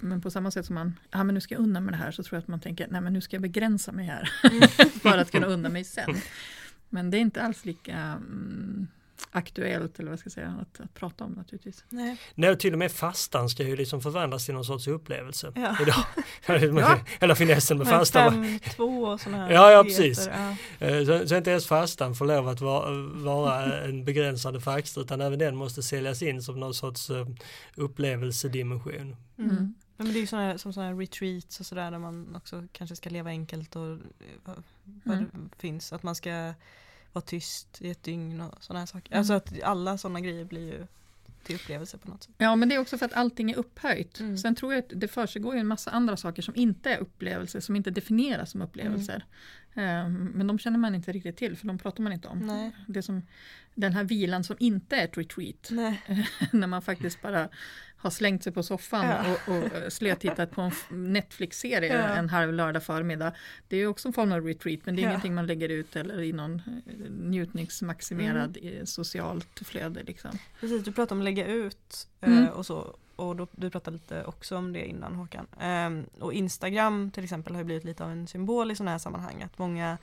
Men 0.00 0.20
på 0.20 0.30
samma 0.30 0.50
sätt 0.50 0.66
som 0.66 0.74
man, 0.74 0.98
ja 1.10 1.24
men 1.24 1.34
nu 1.34 1.40
ska 1.40 1.54
jag 1.54 1.62
unna 1.62 1.80
mig 1.80 1.92
det 1.92 1.98
här 1.98 2.10
så 2.10 2.22
tror 2.22 2.36
jag 2.36 2.42
att 2.42 2.48
man 2.48 2.60
tänker, 2.60 2.88
nej 2.90 3.00
men 3.00 3.12
nu 3.12 3.20
ska 3.20 3.36
jag 3.36 3.42
begränsa 3.42 3.92
mig 3.92 4.06
här. 4.06 4.30
För 5.00 5.18
att 5.18 5.30
kunna 5.30 5.46
unna 5.46 5.68
mig 5.68 5.84
sen. 5.84 6.14
Men 6.88 7.10
det 7.10 7.16
är 7.16 7.20
inte 7.20 7.42
alls 7.42 7.64
lika 7.64 7.96
mm, 7.96 8.88
aktuellt 9.30 9.98
eller 9.98 10.10
vad 10.10 10.18
ska 10.18 10.26
jag 10.26 10.32
säga, 10.32 10.54
att, 10.60 10.80
att 10.80 10.94
prata 10.94 11.24
om 11.24 11.32
naturligtvis. 11.32 11.84
Nej. 11.88 12.16
Nej, 12.34 12.58
till 12.58 12.72
och 12.72 12.78
med 12.78 12.92
fastan 12.92 13.48
ska 13.48 13.62
ju 13.62 13.76
liksom 13.76 14.00
förvandlas 14.00 14.44
till 14.44 14.54
någon 14.54 14.64
sorts 14.64 14.86
upplevelse 14.86 15.52
ja. 15.54 15.76
idag. 15.82 16.80
ja. 16.80 17.00
Eller 17.20 17.34
finessen 17.34 17.78
med 17.78 17.86
Men 17.86 17.98
fastan. 17.98 18.32
Fem, 18.32 18.58
två 18.76 19.02
och 19.02 19.20
sådana 19.20 19.44
här 19.44 19.52
Ja, 19.52 19.72
ja 19.72 19.84
precis. 19.84 20.28
Ja. 20.80 20.86
Eh, 20.86 21.06
så, 21.06 21.28
så 21.28 21.36
inte 21.36 21.50
ens 21.50 21.66
fastan 21.66 22.14
får 22.14 22.24
lov 22.26 22.48
att 22.48 22.60
vara, 22.60 22.90
vara 23.14 23.84
en 23.84 24.04
begränsande 24.04 24.60
faktor 24.60 25.04
utan 25.04 25.20
även 25.20 25.38
den 25.38 25.56
måste 25.56 25.82
säljas 25.82 26.22
in 26.22 26.42
som 26.42 26.60
någon 26.60 26.74
sorts 26.74 27.10
uh, 27.10 27.26
upplevelsedimension. 27.74 29.16
Mm. 29.38 29.50
Mm. 29.50 29.74
Men 29.96 30.12
det 30.12 30.18
är 30.18 30.20
ju 30.20 30.26
såna, 30.26 30.58
som 30.58 30.72
sådana 30.72 30.92
retreats 30.92 31.60
och 31.60 31.66
sådär 31.66 31.90
där 31.90 31.98
man 31.98 32.36
också 32.36 32.64
kanske 32.72 32.96
ska 32.96 33.10
leva 33.10 33.30
enkelt 33.30 33.76
och 33.76 33.90
eh, 33.92 33.98
vad 35.04 35.16
mm. 35.16 35.30
det 35.32 35.60
finns. 35.60 35.92
Att 35.92 36.02
man 36.02 36.14
ska 36.14 36.54
vara 37.12 37.22
tyst 37.22 37.82
i 37.82 37.90
ett 37.90 38.02
dygn 38.02 38.40
och 38.40 38.64
sådana 38.64 38.78
här 38.78 38.86
saker. 38.86 39.12
Mm. 39.12 39.18
Alltså 39.18 39.32
att 39.32 39.62
alla 39.62 39.98
sådana 39.98 40.20
grejer 40.20 40.44
blir 40.44 40.72
ju 40.72 40.86
till 41.42 41.56
upplevelse 41.56 41.98
på 41.98 42.10
något 42.10 42.22
sätt. 42.22 42.34
Ja 42.38 42.56
men 42.56 42.68
det 42.68 42.74
är 42.74 42.78
också 42.78 42.98
för 42.98 43.06
att 43.06 43.12
allting 43.12 43.50
är 43.50 43.56
upphöjt. 43.56 44.20
Mm. 44.20 44.38
Sen 44.38 44.54
tror 44.54 44.72
jag 44.72 44.78
att 44.78 44.92
det 44.94 45.08
försiggår 45.08 45.56
en 45.56 45.66
massa 45.66 45.90
andra 45.90 46.16
saker 46.16 46.42
som 46.42 46.56
inte 46.56 46.90
är 46.90 46.98
upplevelser, 46.98 47.60
som 47.60 47.76
inte 47.76 47.90
definieras 47.90 48.50
som 48.50 48.62
upplevelser. 48.62 49.24
Mm. 49.74 50.32
Men 50.34 50.46
de 50.46 50.58
känner 50.58 50.78
man 50.78 50.94
inte 50.94 51.12
riktigt 51.12 51.36
till 51.36 51.56
för 51.56 51.66
de 51.66 51.78
pratar 51.78 52.02
man 52.02 52.12
inte 52.12 52.28
om. 52.28 52.38
Nej. 52.38 52.70
Det 52.86 53.02
som, 53.02 53.22
den 53.74 53.92
här 53.92 54.04
vilan 54.04 54.44
som 54.44 54.56
inte 54.58 54.96
är 54.96 55.04
ett 55.04 55.18
retreat. 55.18 55.70
när 56.52 56.66
man 56.66 56.82
faktiskt 56.82 57.22
bara 57.22 57.48
har 57.98 58.10
slängt 58.10 58.42
sig 58.42 58.52
på 58.52 58.62
soffan 58.62 59.06
ja. 59.06 59.36
och, 59.46 59.52
och 59.52 59.92
slötittat 59.92 60.50
på 60.50 60.60
en 60.60 60.72
Netflix-serie 61.12 61.96
ja. 61.96 62.08
en 62.08 62.28
halv 62.28 62.52
lördag 62.52 62.82
förmiddag. 62.82 63.32
Det 63.68 63.76
är 63.76 63.86
också 63.86 64.08
en 64.08 64.12
form 64.12 64.32
av 64.32 64.44
retreat 64.46 64.80
men 64.84 64.96
det 64.96 65.02
är 65.02 65.04
ja. 65.04 65.10
ingenting 65.10 65.34
man 65.34 65.46
lägger 65.46 65.68
ut 65.68 65.96
eller 65.96 66.20
i 66.20 66.32
någon 66.32 66.54
eh, 66.54 67.10
njutningsmaximerad 67.10 68.58
mm. 68.62 68.86
socialt 68.86 69.60
flöde. 69.64 70.02
Liksom. 70.02 70.30
Precis, 70.60 70.84
du 70.84 70.92
pratar 70.92 71.16
om 71.16 71.20
att 71.20 71.24
lägga 71.24 71.46
ut 71.46 72.08
eh, 72.20 72.38
mm. 72.38 72.48
och 72.48 72.66
så 72.66 72.96
och 73.16 73.36
då, 73.36 73.46
du 73.52 73.70
pratade 73.70 73.96
lite 73.96 74.24
också 74.24 74.56
om 74.56 74.72
det 74.72 74.86
innan 74.86 75.14
Håkan. 75.14 75.46
Um, 75.62 76.06
och 76.20 76.32
Instagram 76.32 77.10
till 77.10 77.24
exempel 77.24 77.54
har 77.54 77.64
blivit 77.64 77.84
lite 77.84 78.04
av 78.04 78.10
en 78.10 78.26
symbol 78.26 78.70
i 78.70 78.76
sådana 78.76 78.90
här 78.90 78.98
sammanhang. 78.98 79.42
Att 79.42 79.58
många 79.58 79.98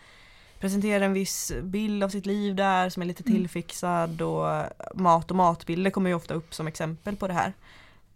presenterar 0.60 1.06
en 1.06 1.14
viss 1.14 1.52
bild 1.64 2.04
av 2.04 2.10
sitt 2.10 2.25
liv 2.25 2.56
där 2.56 2.90
som 2.90 3.02
är 3.02 3.08
lite 3.08 3.24
mm. 3.24 3.34
tillfixad 3.34 4.22
och 4.22 4.66
mat 4.94 5.32
och 5.32 5.38
matbilder 5.38 5.92
kommer 5.92 6.10
ju 6.10 6.16
ofta 6.16 6.34
upp 6.34 6.54
som 6.54 6.68
exempel 6.68 7.16
på 7.16 7.28
det 7.28 7.34
här. 7.34 7.54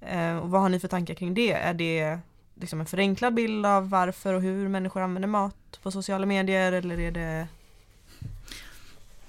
Eh, 0.01 0.38
och 0.38 0.50
vad 0.50 0.62
har 0.62 0.70
ni 0.70 0.79
för 0.79 0.88
tankar 0.88 1.13
kring 1.13 1.34
det? 1.34 1.51
Är 1.51 1.74
det 1.74 2.20
liksom 2.56 2.79
en 2.79 2.86
förenklad 2.86 3.34
bild 3.34 3.65
av 3.65 3.89
varför 3.89 4.34
och 4.34 4.41
hur 4.41 4.68
människor 4.68 5.01
använder 5.01 5.27
mat 5.27 5.79
på 5.84 5.91
sociala 5.91 6.25
medier 6.25 6.72
eller 6.72 7.00
är 7.00 7.12
det 7.12 7.48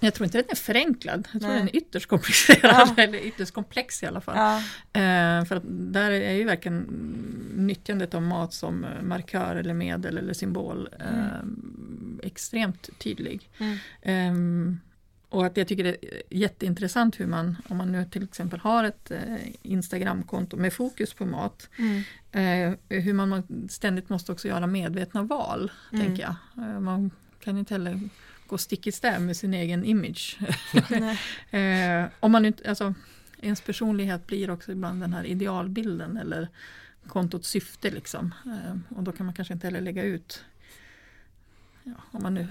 jag 0.02 0.14
tror 0.14 0.24
inte 0.24 0.38
den 0.38 0.50
är 0.50 0.54
förenklad, 0.54 1.28
jag 1.32 1.42
tror 1.42 1.50
Nej. 1.50 1.58
den 1.58 1.68
är 1.68 1.76
ytterst 1.76 2.06
komplicerad, 2.06 2.88
ja. 2.96 3.02
eller 3.02 3.18
ytterst 3.18 3.54
komplex 3.54 4.02
i 4.02 4.06
alla 4.06 4.20
fall. 4.20 4.36
Ja. 4.36 4.56
Eh, 5.00 5.44
för 5.44 5.56
att 5.56 5.62
där 5.66 6.10
är 6.10 6.32
ju 6.32 6.44
verkligen 6.44 6.78
nyttjandet 7.56 8.14
av 8.14 8.22
mat 8.22 8.54
som 8.54 8.86
markör 9.02 9.56
eller 9.56 9.74
medel 9.74 10.18
eller 10.18 10.34
symbol 10.34 10.88
eh, 11.00 11.06
mm. 11.08 12.20
extremt 12.22 12.98
tydlig. 12.98 13.48
Mm. 13.58 13.78
Eh, 14.02 14.76
och 15.30 15.46
att 15.46 15.56
jag 15.56 15.68
tycker 15.68 15.84
det 15.84 15.90
är 16.04 16.22
jätteintressant 16.30 17.20
hur 17.20 17.26
man, 17.26 17.56
om 17.68 17.76
man 17.76 17.92
nu 17.92 18.04
till 18.04 18.22
exempel 18.22 18.60
har 18.60 18.84
ett 18.84 19.10
eh, 19.10 19.36
Instagramkonto 19.62 20.56
med 20.56 20.72
fokus 20.72 21.14
på 21.14 21.26
mat, 21.26 21.68
Mm. 21.78 22.02
eh, 22.88 22.98
hur 23.00 23.12
man 23.14 23.42
ständigt 23.70 24.08
måste 24.08 24.32
också 24.32 24.48
göra 24.48 24.66
medvetna 24.66 25.22
val, 25.22 25.70
Mm. 25.92 26.06
tänker 26.06 26.22
jag. 26.22 26.34
Eh, 26.66 26.80
man 26.80 27.10
kan 27.40 27.58
inte 27.58 27.74
heller 27.74 28.00
gå 28.46 28.58
stick 28.58 28.86
i 28.86 28.92
stäv 28.92 29.22
med 29.22 29.36
sin 29.36 29.54
egen 29.54 29.84
image. 29.84 30.38
Om 32.20 32.32
man 32.32 32.44
inte, 32.44 32.68
alltså, 32.68 32.94
ens 33.40 33.60
personlighet 33.60 34.26
blir 34.26 34.50
också 34.50 34.72
ibland 34.72 35.00
den 35.00 35.12
här 35.12 35.24
idealbilden 35.24 36.16
eller 36.16 36.48
kontots 37.06 37.48
syfte 37.48 37.90
liksom. 37.90 38.34
Och 38.88 39.02
då 39.02 39.12
kan 39.12 39.26
man 39.26 39.34
kanske 39.34 39.54
inte 39.54 39.66
heller 39.66 39.80
lägga 39.80 40.02
ut, 40.02 40.44
ja, 41.84 41.92
om 42.10 42.22
man 42.22 42.34
nu 42.34 42.46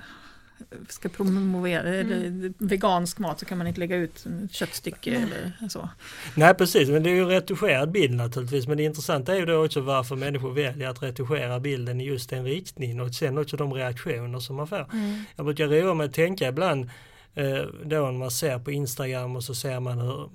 ska 0.90 1.10
promovera 1.10 1.90
eller 1.90 2.54
vegansk 2.58 3.20
mat 3.20 3.40
så 3.40 3.46
kan 3.46 3.58
man 3.58 3.68
inte 3.68 3.80
lägga 3.80 3.96
ut 3.96 4.26
ett 4.44 4.52
köttstycke 4.52 5.12
eller 5.12 5.70
så. 5.70 5.90
Nej 6.36 6.54
precis, 6.54 6.90
men 6.90 7.04
det 7.04 7.10
är 7.10 7.16
ju 7.16 7.26
retuscherad 7.26 7.92
bild 7.92 8.16
naturligtvis. 8.16 8.68
Men 8.68 8.78
det 8.78 8.84
intressanta 8.84 9.34
är 9.34 9.40
ju 9.40 9.46
då 9.46 9.66
också 9.66 9.82
varför 9.82 10.16
människor 10.16 10.54
väljer 10.54 10.90
att 10.90 11.04
retuschera 11.04 11.60
bilden 11.60 12.02
i 12.02 12.06
just 12.06 12.30
den 12.30 12.44
riktningen 12.44 13.00
och 13.00 13.16
sen 13.16 13.38
också 13.38 13.58
de 13.58 13.74
reaktioner 13.74 14.40
som 14.40 14.56
man 14.56 14.68
får. 14.68 14.88
Mm. 14.94 15.24
Jag 15.36 15.46
brukar 15.46 15.68
roa 15.68 15.94
mig 15.94 16.06
att 16.06 16.14
tänka 16.14 16.48
ibland 16.48 16.90
eh, 17.36 17.64
då 17.84 17.96
när 17.96 18.12
man 18.12 18.32
ser 18.32 18.60
på 18.60 18.72
Instagram 18.72 19.36
och 19.36 19.44
så 19.44 19.56
ser 19.56 19.80
man 19.80 20.00
hur 20.00 20.30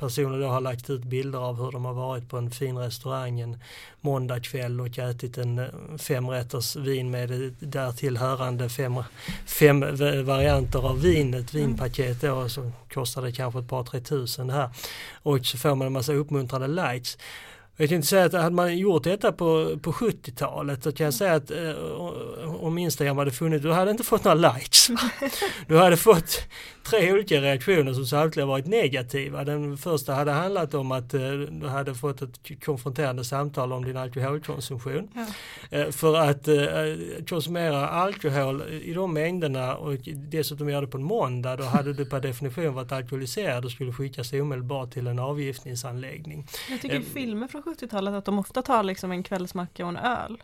personer 0.00 0.40
då 0.40 0.46
har 0.46 0.60
lagt 0.60 0.90
ut 0.90 1.04
bilder 1.04 1.38
av 1.38 1.56
hur 1.64 1.70
de 1.70 1.84
har 1.84 1.94
varit 1.94 2.28
på 2.28 2.36
en 2.38 2.50
fin 2.50 2.78
restaurang 2.78 3.40
en 3.40 3.58
måndagkväll 4.00 4.80
och 4.80 4.98
ätit 4.98 5.38
en 5.38 5.58
eh, 5.58 5.66
femrätters 5.98 6.76
vin 6.76 7.10
med 7.10 7.54
därtill 7.58 8.16
hörande 8.16 8.68
fem, 8.68 9.02
fem 9.46 9.80
varianter 10.24 10.78
av 10.78 11.00
vinet, 11.00 11.54
vinpaket 11.54 12.20
då 12.20 12.48
så 12.48 12.72
kostar 12.92 13.22
det 13.22 13.32
kanske 13.32 13.60
ett 13.60 13.68
par 13.68 13.84
tre 13.84 14.00
tusen 14.00 14.50
här. 14.50 14.70
Och 15.22 15.46
så 15.46 15.58
får 15.58 15.74
man 15.74 15.86
en 15.86 15.92
massa 15.92 16.12
uppmuntrande 16.12 16.68
likes. 16.68 17.18
Jag 17.80 17.88
tänkte 17.88 18.08
säga 18.08 18.24
att 18.24 18.32
hade 18.32 18.54
man 18.56 18.78
gjort 18.78 19.04
detta 19.04 19.32
på, 19.32 19.78
på 19.82 19.92
70-talet 19.92 20.82
så 20.82 20.92
kan 20.92 21.04
jag 21.04 21.14
säga 21.14 21.34
att 21.34 21.50
eh, 21.50 21.74
om 22.64 22.78
Instagram 22.78 23.18
hade 23.18 23.30
funnits, 23.30 23.62
du 23.62 23.72
hade 23.72 23.90
inte 23.90 24.04
fått 24.04 24.24
några 24.24 24.52
likes. 24.54 24.88
Du 25.66 25.76
hade 25.78 25.96
fått 25.96 26.38
tre 26.82 27.12
olika 27.12 27.40
reaktioner 27.40 27.92
som 27.92 28.06
samtliga 28.06 28.46
varit 28.46 28.66
negativa. 28.66 29.44
Den 29.44 29.78
första 29.78 30.14
hade 30.14 30.30
handlat 30.32 30.74
om 30.74 30.92
att 30.92 31.14
eh, 31.14 31.20
du 31.32 31.66
hade 31.66 31.94
fått 31.94 32.22
ett 32.22 32.64
konfronterande 32.64 33.24
samtal 33.24 33.72
om 33.72 33.84
din 33.84 33.96
alkoholkonsumtion. 33.96 35.08
Ja. 35.14 35.26
Eh, 35.78 35.90
För 35.90 36.16
att 36.16 36.48
eh, 36.48 36.56
konsumera 37.28 37.88
alkohol 37.88 38.62
i 38.82 38.92
de 38.92 39.14
mängderna 39.14 39.76
och 39.76 39.94
dessutom 40.14 40.68
göra 40.68 40.80
det 40.80 40.86
på 40.86 40.96
en 40.98 41.04
måndag 41.04 41.56
då 41.56 41.64
hade 41.64 41.92
du 41.92 42.04
per 42.04 42.20
definition 42.20 42.74
varit 42.74 42.92
alkoholiserad 42.92 43.64
och 43.64 43.70
skulle 43.70 43.92
skickas 43.92 44.32
omedelbart 44.32 44.90
till 44.92 45.06
en 45.06 45.18
avgiftningsanläggning. 45.18 46.46
Jag 46.70 46.80
tycker 46.80 46.96
Em. 46.96 47.04
filmer 47.14 47.48
från 47.48 47.62
70-talet 47.74 48.14
att 48.14 48.24
de 48.24 48.38
ofta 48.38 48.62
tar 48.62 48.82
liksom 48.82 49.12
en 49.12 49.22
kvällsmacka 49.22 49.84
och 49.84 49.88
en 49.88 49.96
öl. 49.96 50.42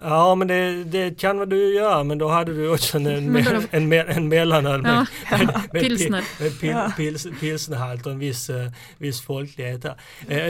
Ja 0.00 0.34
men 0.34 0.48
det, 0.48 0.84
det 0.84 1.18
kan 1.20 1.48
du 1.48 1.74
göra 1.74 2.04
men 2.04 2.18
då 2.18 2.28
hade 2.28 2.54
du 2.54 2.68
också 2.72 2.96
en, 2.98 3.06
en, 3.06 3.32
då- 3.32 3.50
en, 3.70 3.92
en, 3.92 4.08
en 4.08 4.28
mellanöl 4.28 4.82
med, 4.82 5.06
Ja, 5.30 5.36
med, 5.38 5.60
med, 5.72 5.82
pilsner. 5.82 6.24
med 6.40 6.60
pil, 6.60 6.70
Ja. 6.70 6.92
pils, 6.96 7.26
pilsnerhalt 7.40 8.06
och 8.06 8.12
en 8.12 8.18
viss, 8.18 8.50
eh, 8.50 8.70
viss 8.98 9.20
folklighet. 9.22 9.84
Eh, 9.84 9.94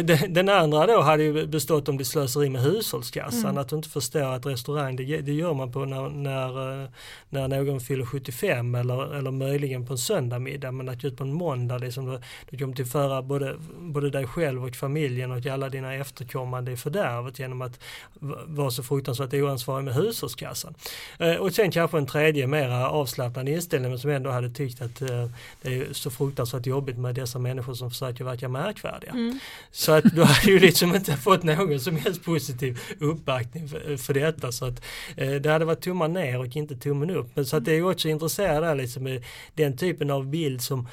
den, 0.04 0.32
den 0.34 0.48
andra 0.48 0.86
då 0.86 1.00
hade 1.00 1.22
ju 1.22 1.46
bestått 1.46 1.88
om 1.88 1.98
det 1.98 2.04
slöseri 2.04 2.48
med 2.50 2.62
hushållskassan, 2.62 3.40
Mm. 3.50 3.58
att 3.58 3.68
du 3.68 3.76
inte 3.76 3.88
förstår 3.88 4.22
att 4.34 4.46
restaurang, 4.46 4.96
det, 4.96 5.04
det 5.20 5.32
gör 5.32 5.54
man 5.54 5.72
på 5.72 5.84
när, 5.84 6.08
när, 6.08 6.82
eh, 6.82 6.88
när 7.28 7.48
någon 7.48 7.80
fyller 7.80 8.04
75 8.06 8.74
eller, 8.74 9.14
eller 9.18 9.30
möjligen 9.30 9.86
på 9.86 9.92
en 9.92 9.98
söndagmiddag, 9.98 10.72
men 10.72 10.88
att 10.88 11.04
just 11.04 11.16
på 11.16 11.24
en 11.24 11.32
måndag, 11.32 11.78
liksom, 11.78 12.06
då, 12.06 12.18
då 12.50 12.58
kommer 12.58 12.74
till 12.74 12.86
föra 12.86 13.22
både, 13.22 13.56
både 13.78 14.10
dig 14.10 14.26
själv 14.26 14.64
och 14.64 14.74
familjen 14.76 15.32
och 15.32 15.46
alla 15.46 15.68
dina 15.68 15.94
efterkommande 15.94 16.72
i 16.72 16.76
fördärvet 16.76 17.38
genom 17.38 17.62
att 17.62 17.80
vara 18.46 18.70
så 18.70 18.82
fruktansvärt 18.82 19.35
oansvarig 19.42 19.84
med 19.84 19.94
hushållskassan. 19.94 20.74
Eh, 21.18 21.34
och 21.34 21.52
sen 21.52 21.70
kanske 21.70 21.98
en 21.98 22.06
tredje 22.06 22.46
mera 22.46 22.90
avslappnad 22.90 23.49
inställning 23.49 23.90
men 23.90 23.99
som 23.99 24.10
ändå 24.10 24.30
hade 24.30 24.50
tyckt 24.50 24.82
att 24.82 25.02
eh, 25.02 25.30
det 25.62 25.75
är 25.75 25.92
så 25.92 26.10
fruktansvärt 26.10 26.66
jobbigt 26.66 26.99
med 26.99 27.14
dessa 27.14 27.38
människor 27.38 27.75
som 27.75 27.90
försöker 27.90 28.25
verka 28.25 28.49
märkvärdiga. 28.49 29.10
Mm. 29.10 29.38
Så 29.70 29.92
att 29.92 30.04
du 30.14 30.22
hade 30.22 30.50
ju 30.50 30.58
liksom 30.58 30.94
inte 30.94 31.12
fått 31.16 31.42
någon 31.42 31.80
som 31.80 31.96
helst 31.96 32.25
positiv 32.25 32.80
uppbackning 33.00 33.68
för, 33.68 33.96
för 33.96 34.14
detta. 34.14 34.52
Så 34.52 34.64
att 34.64 34.82
eh, 35.16 35.30
det 35.30 35.50
hade 35.50 35.64
varit 35.64 35.80
tummen 35.80 36.12
ner 36.12 36.40
och 36.40 36.56
inte 36.56 36.76
tummen 36.76 37.10
upp. 37.10 37.30
Men 37.34 37.46
så 37.46 37.56
att 37.56 37.64
det 37.64 37.72
är 37.72 37.76
ju 37.76 37.90
också 37.90 38.08
intressant 38.08 38.36
där 38.36 38.75
liksom 38.75 39.20
den 39.54 39.76
typen 39.76 40.10
av 40.10 40.26
bild 40.26 40.62
som 40.62 40.88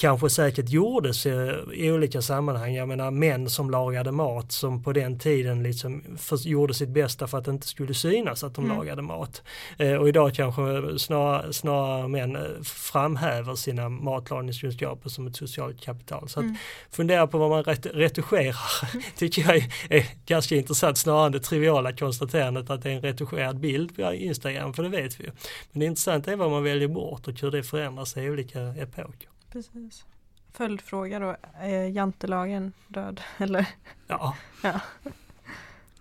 kanske 0.00 0.30
säkert 0.30 0.68
gjordes 0.68 1.26
i 1.74 1.90
olika 1.92 2.22
sammanhang. 2.22 2.74
Jag 2.74 2.88
menar 2.88 3.10
män 3.10 3.50
som 3.50 3.70
lagade 3.70 4.12
mat 4.12 4.52
som 4.52 4.82
på 4.82 4.92
den 4.92 5.18
tiden 5.18 5.62
liksom 5.62 6.02
för, 6.18 6.48
gjorde 6.48 6.74
sitt 6.74 6.88
bästa 6.88 7.26
för 7.26 7.38
att 7.38 7.44
det 7.44 7.50
inte 7.50 7.66
skulle 7.66 7.94
synas 7.94 8.44
att 8.44 8.54
de 8.54 8.64
Mm. 8.64 8.76
lagade 8.76 9.02
mat. 9.02 9.42
Eh, 9.78 9.92
och 9.94 10.08
idag 10.08 10.34
kanske 10.34 10.98
snarare, 10.98 11.52
snarare 11.52 12.08
män 12.08 12.36
eh, 12.36 12.42
framhäver 12.64 13.54
sina 13.54 13.88
matlagningskunskaper 13.88 15.08
som 15.08 15.26
ett 15.26 15.36
socialt 15.36 15.80
kapital. 15.80 16.28
Så 16.28 16.40
att 16.40 16.44
Mm. 16.44 16.56
fundera 16.90 17.26
på 17.26 17.38
vad 17.38 17.50
man 17.50 17.64
ret- 17.64 17.86
retuscherar 17.94 18.56
tycker 19.16 19.42
jag 19.42 19.56
är, 19.56 19.64
är 19.88 20.06
ganska 20.26 20.56
intressant 20.56 20.98
snarare 20.98 21.26
än 21.26 21.32
det 21.32 21.40
triviala 21.40 21.92
konstaterandet 21.92 22.70
att 22.70 22.82
det 22.82 22.90
är 22.90 22.94
en 22.94 23.02
retuscherad 23.02 23.60
bild 23.60 23.96
på 23.96 24.12
Instagram 24.14 24.72
för 24.74 24.82
det 24.82 24.88
vet 24.88 25.20
vi 25.20 25.24
ju. 25.24 25.30
Men 25.72 25.80
det 25.80 25.86
intressanta 25.86 26.32
är 26.32 26.36
vad 26.36 26.50
man 26.50 26.64
väljer 26.64 26.88
bort 26.88 27.28
och 27.28 27.40
hur 27.40 27.50
det 27.50 27.62
förändras 27.62 28.16
i 28.16 28.30
olika 28.30 28.60
epoker. 28.60 29.29
Precis. 29.52 30.04
Följdfråga 30.52 31.18
då, 31.18 31.36
är 31.60 31.84
jantelagen 31.84 32.72
död? 32.88 33.20
Eller? 33.38 33.66
Ja. 34.06 34.36
Ja. 34.62 34.80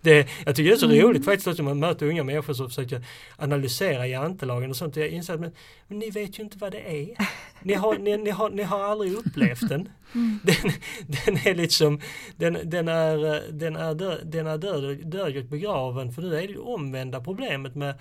Det, 0.01 0.27
jag 0.45 0.55
tycker 0.55 0.69
det 0.69 0.75
är 0.75 0.79
så 0.79 0.85
Mm. 0.85 1.01
roligt 1.01 1.25
faktiskt 1.25 1.47
att 1.47 1.59
man 1.59 1.79
möter 1.79 2.05
unga 2.05 2.23
människor 2.23 2.53
som 2.53 2.67
försöker 2.69 3.05
analysera 3.37 4.07
jantelagen 4.07 4.69
och 4.69 4.75
sånt. 4.75 4.95
Jag 4.95 5.07
inser 5.07 5.33
att 5.33 5.39
men, 5.39 5.51
men 5.87 5.99
ni 5.99 6.09
vet 6.09 6.39
ju 6.39 6.43
inte 6.43 6.57
vad 6.57 6.71
det 6.71 6.89
är. 6.89 7.15
Ni 7.61 7.73
har, 7.73 7.97
ni, 7.97 8.17
ni 8.17 8.29
har, 8.29 8.49
ni 8.49 8.63
har 8.63 8.79
aldrig 8.83 9.13
upplevt 9.13 9.69
den. 9.69 9.89
Mm. 10.15 10.39
Den, 10.43 10.71
den 11.07 11.37
är 11.47 11.55
liksom, 11.55 12.01
den, 12.35 12.57
den 12.63 12.87
är, 12.87 13.51
den 13.51 13.75
är, 13.75 13.93
död, 13.93 14.19
den 14.23 14.47
är 14.47 14.57
död, 14.57 15.07
död 15.07 15.37
och 15.37 15.45
begraven 15.45 16.11
för 16.11 16.21
nu 16.21 16.37
är 16.37 16.47
det 16.47 16.53
det 16.53 16.59
omvända 16.59 17.19
problemet 17.21 17.75
med 17.75 17.95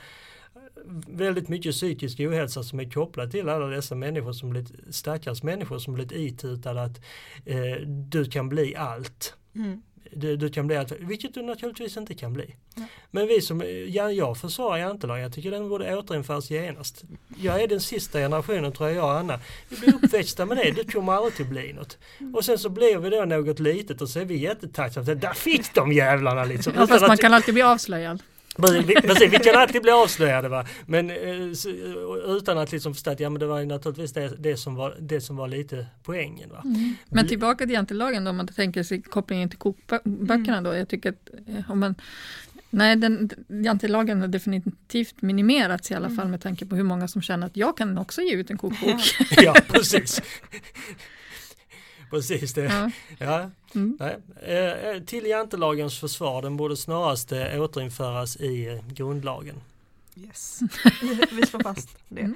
väldigt 1.09 1.49
mycket 1.49 1.73
psykisk 1.73 2.21
ohälsa 2.21 2.63
som 2.63 2.81
är 2.81 2.91
kopplad 2.91 3.31
till 3.31 3.49
alla 3.49 3.67
dessa 3.67 3.95
människor 3.95 4.33
som 4.33 4.51
blivit, 4.51 4.73
stackars 4.91 5.43
människor 5.43 5.79
som 5.79 5.95
blivit 5.95 6.13
itutade 6.13 6.83
att 6.83 7.01
eh, 7.45 7.87
du 7.87 8.25
kan 8.25 8.49
bli 8.49 8.77
allt. 8.77 9.35
Mm. 9.55 9.83
Du, 10.13 10.37
du 10.37 10.49
kan 10.49 10.67
bli 10.67 10.77
allt, 10.77 10.93
vilket 10.93 11.35
du 11.35 11.43
naturligtvis 11.43 11.97
inte 11.97 12.15
kan 12.15 12.33
bli. 12.33 12.55
Nej. 12.75 12.89
Men 13.11 13.27
vi 13.27 13.41
som, 13.41 13.63
ja, 13.89 14.13
jag 14.13 14.39
försvarar 14.39 14.79
jantelagen, 14.79 15.23
jag 15.23 15.33
tycker 15.33 15.51
den 15.51 15.69
borde 15.69 15.97
återinföras 15.97 16.51
genast. 16.51 17.05
Jag 17.39 17.63
är 17.63 17.69
den 17.69 17.81
sista 17.81 18.19
generationen 18.19 18.73
tror 18.73 18.89
jag, 18.89 18.99
jag 18.99 19.05
och 19.05 19.19
Anna. 19.19 19.41
Vi 19.69 19.77
blir 19.77 19.95
uppväxta 19.95 20.47
med 20.47 20.57
det, 20.57 20.71
det 20.71 20.93
kommer 20.93 21.13
aldrig 21.13 21.41
att 21.41 21.53
bli 21.53 21.73
något. 21.73 21.99
Och 22.35 22.45
sen 22.45 22.59
så 22.59 22.69
blir 22.69 22.99
vi 22.99 23.11
då 23.11 23.25
något 23.25 23.59
litet 23.59 24.03
och 24.03 24.09
så 24.09 24.21
är 24.21 24.25
vi 24.25 24.37
jättetacksamma. 24.37 25.15
Där 25.15 25.33
fick 25.33 25.75
de 25.75 25.93
jävlarna 25.93 26.45
liksom. 26.45 26.73
Ja, 26.77 26.87
fast 26.87 27.07
man 27.07 27.17
kan 27.17 27.35
alltid 27.35 27.55
bli 27.55 27.63
avslöjad. 27.63 28.23
Precis, 28.63 29.33
vi, 29.33 29.39
kan 29.39 29.57
alltid 29.57 29.83
bli 29.83 29.91
avslöjade 29.91 30.49
va. 30.49 30.67
Men 30.87 31.11
eh, 31.11 31.53
så, 31.55 31.69
utan 32.39 32.59
att 32.59 32.73
liksom 32.73 32.95
förstå 32.95 33.11
att 33.11 33.21
ja 33.21 33.31
men 33.31 33.41
det 33.41 33.47
var 33.47 33.59
ju 33.59 33.67
naturligtvis 33.67 34.13
det, 34.13 34.33
det, 34.39 34.57
som, 34.57 34.75
var, 34.75 34.97
det 35.01 35.21
som 35.21 35.37
var 35.37 35.49
lite 35.49 35.87
poängen 36.03 36.51
va. 36.51 36.63
Men 37.09 37.29
tillbaka 37.29 37.65
till 37.65 37.75
jantelagen 37.75 38.25
då, 38.25 38.31
om 38.31 38.37
man 38.37 38.49
tänker 38.49 38.83
sig 38.83 39.03
kopplingen 39.03 39.49
till 39.49 39.59
kokböckerna 39.59 40.61
då. 40.63 40.75
Jag 40.75 40.89
tycker 40.89 41.11
att 41.11 41.29
eh, 41.47 41.71
om 41.71 41.81
man 41.81 41.95
Nej, 42.71 42.97
den, 42.97 43.31
jantelagen 43.49 44.21
har 44.21 44.29
definitivt 44.29 45.23
minimerats 45.23 45.91
i 45.91 45.95
alla 45.95 46.11
fall 46.11 46.29
med 46.29 46.41
tanke 46.41 46.67
på 46.67 46.77
hur 46.77 46.83
många 46.83 47.09
som 47.09 47.23
känner 47.23 47.47
att 47.47 47.57
jag 47.57 47.77
kan 47.77 47.99
också 47.99 48.21
ge 48.21 48.35
ut 48.35 48.51
en 48.51 48.59
kokbok. 48.59 49.01
Ja 49.43 49.55
precis. 49.69 50.23
Precis 52.11 52.53
det. 52.55 52.65
Ja. 52.65 52.91
Ja, 53.19 53.51
Mm. 53.75 53.99
nej. 54.01 54.17
Eh, 54.57 55.03
till 55.03 55.27
jantelagens 55.27 55.99
försvar, 56.01 56.43
den 56.43 56.57
borde 56.57 56.77
snarast 56.77 57.33
eh, 57.33 57.63
återinföras 57.63 58.37
i 58.37 58.67
eh, 58.69 58.87
grundlagen. 58.93 59.61
Yes. 60.17 60.61
Vi 61.33 61.47
slår 61.47 61.61
fast 61.63 61.89
det. 62.09 62.21
Mm. 62.21 62.35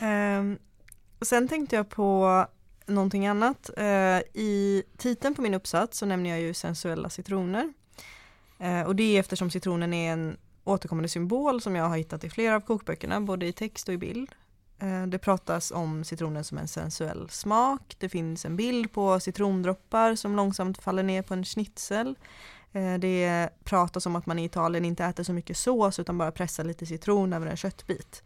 Ehm, 0.00 0.58
och 1.18 1.26
sen 1.26 1.48
tänkte 1.48 1.76
jag 1.76 1.88
på 1.88 2.46
någonting 2.86 3.26
annat. 3.26 3.70
Eh, 3.76 4.18
I 4.34 4.82
titeln 4.96 5.34
på 5.34 5.42
min 5.42 5.54
uppsats 5.54 5.98
så 5.98 6.06
nämner 6.06 6.30
jag 6.30 6.40
ju 6.40 6.54
sensuella 6.54 7.10
citroner. 7.10 7.72
Eh, 8.58 8.82
och 8.82 8.96
det 8.96 9.16
är 9.16 9.20
eftersom 9.20 9.50
citronen 9.50 9.92
är 9.94 10.12
en 10.12 10.36
återkommande 10.64 11.08
symbol 11.08 11.60
som 11.60 11.76
jag 11.76 11.84
har 11.88 11.96
hittat 11.96 12.24
i 12.24 12.30
flera 12.30 12.56
av 12.56 12.60
kokböckerna, 12.60 13.20
både 13.20 13.46
i 13.46 13.52
text 13.52 13.88
och 13.88 13.94
i 13.94 13.98
bild. 13.98 14.30
Eh, 14.82 15.06
det 15.06 15.18
pratas 15.18 15.70
om 15.70 16.04
citronen 16.04 16.44
som 16.44 16.58
en 16.58 16.68
sensuell 16.68 17.28
smak. 17.28 17.96
Det 17.98 18.08
finns 18.08 18.44
en 18.44 18.56
bild 18.56 18.92
på 18.92 19.20
citrondroppar 19.20 20.14
som 20.14 20.36
långsamt 20.36 20.82
faller 20.82 21.02
ner 21.02 21.22
på 21.22 21.34
en 21.34 21.44
schnitzel. 21.44 22.18
Eh, 22.72 22.94
det 22.94 23.48
pratas 23.64 24.06
om 24.06 24.16
att 24.16 24.26
man 24.26 24.38
i 24.38 24.44
Italien 24.44 24.84
inte 24.84 25.04
äter 25.04 25.24
så 25.24 25.32
mycket 25.32 25.56
sås 25.56 25.98
utan 25.98 26.18
bara 26.18 26.32
pressar 26.32 26.64
lite 26.64 26.86
citron 26.86 27.32
över 27.32 27.46
en 27.46 27.56
köttbit. 27.56 28.22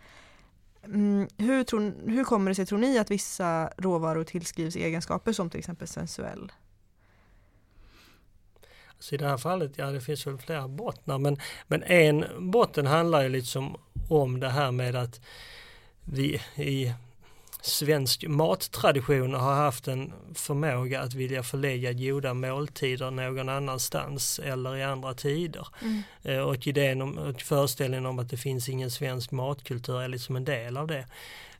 Mm, 0.85 1.29
hur, 1.37 1.65
tror, 1.65 1.95
hur 2.07 2.25
kommer 2.25 2.51
det 2.51 2.55
sig 2.55 2.67
tror 2.67 2.79
ni 2.79 2.99
att 2.99 3.11
vissa 3.11 3.71
råvaror 3.77 4.25
tillskrivs 4.25 4.77
egenskaper 4.77 5.33
som 5.33 5.51
till 5.51 5.59
exempel 5.59 5.89
sensuell? 5.89 6.53
Så 8.99 9.15
I 9.15 9.19
det 9.19 9.29
här 9.29 9.37
fallet, 9.37 9.73
ja 9.79 9.87
det 9.87 10.01
finns 10.01 10.27
väl 10.27 10.39
flera 10.39 10.69
bottnar 10.69 11.19
men, 11.19 11.37
men 11.67 11.83
en 11.83 12.25
botten 12.39 12.87
handlar 12.87 13.23
ju 13.23 13.29
liksom 13.29 13.77
om 14.09 14.41
det 14.41 14.49
här 14.49 14.71
med 14.71 14.97
att 14.97 15.21
vi 16.07 16.41
i 16.57 16.93
svensk 17.61 18.25
mattradition 18.29 19.35
har 19.35 19.55
haft 19.55 19.89
en 19.89 20.13
förmåga 20.35 21.01
att 21.01 21.15
vilja 21.15 21.43
förlägga 21.43 21.93
goda 21.93 22.35
måltider 22.35 23.11
någon 23.11 23.49
annanstans 23.49 24.39
eller 24.39 24.77
i 24.77 24.83
andra 24.83 25.15
tider. 25.15 25.69
Mm. 25.83 26.03
Eh, 26.23 26.39
och 26.39 26.67
idén 26.67 27.03
om, 27.03 27.35
föreställningen 27.39 28.07
om 28.07 28.19
att 28.19 28.31
det 28.31 28.37
finns 28.37 28.69
ingen 28.69 28.91
svensk 28.91 29.31
matkultur 29.31 30.03
är 30.03 30.09
liksom 30.09 30.37
en 30.37 30.45
del 30.45 30.77
av 30.77 30.87
det. 30.87 31.07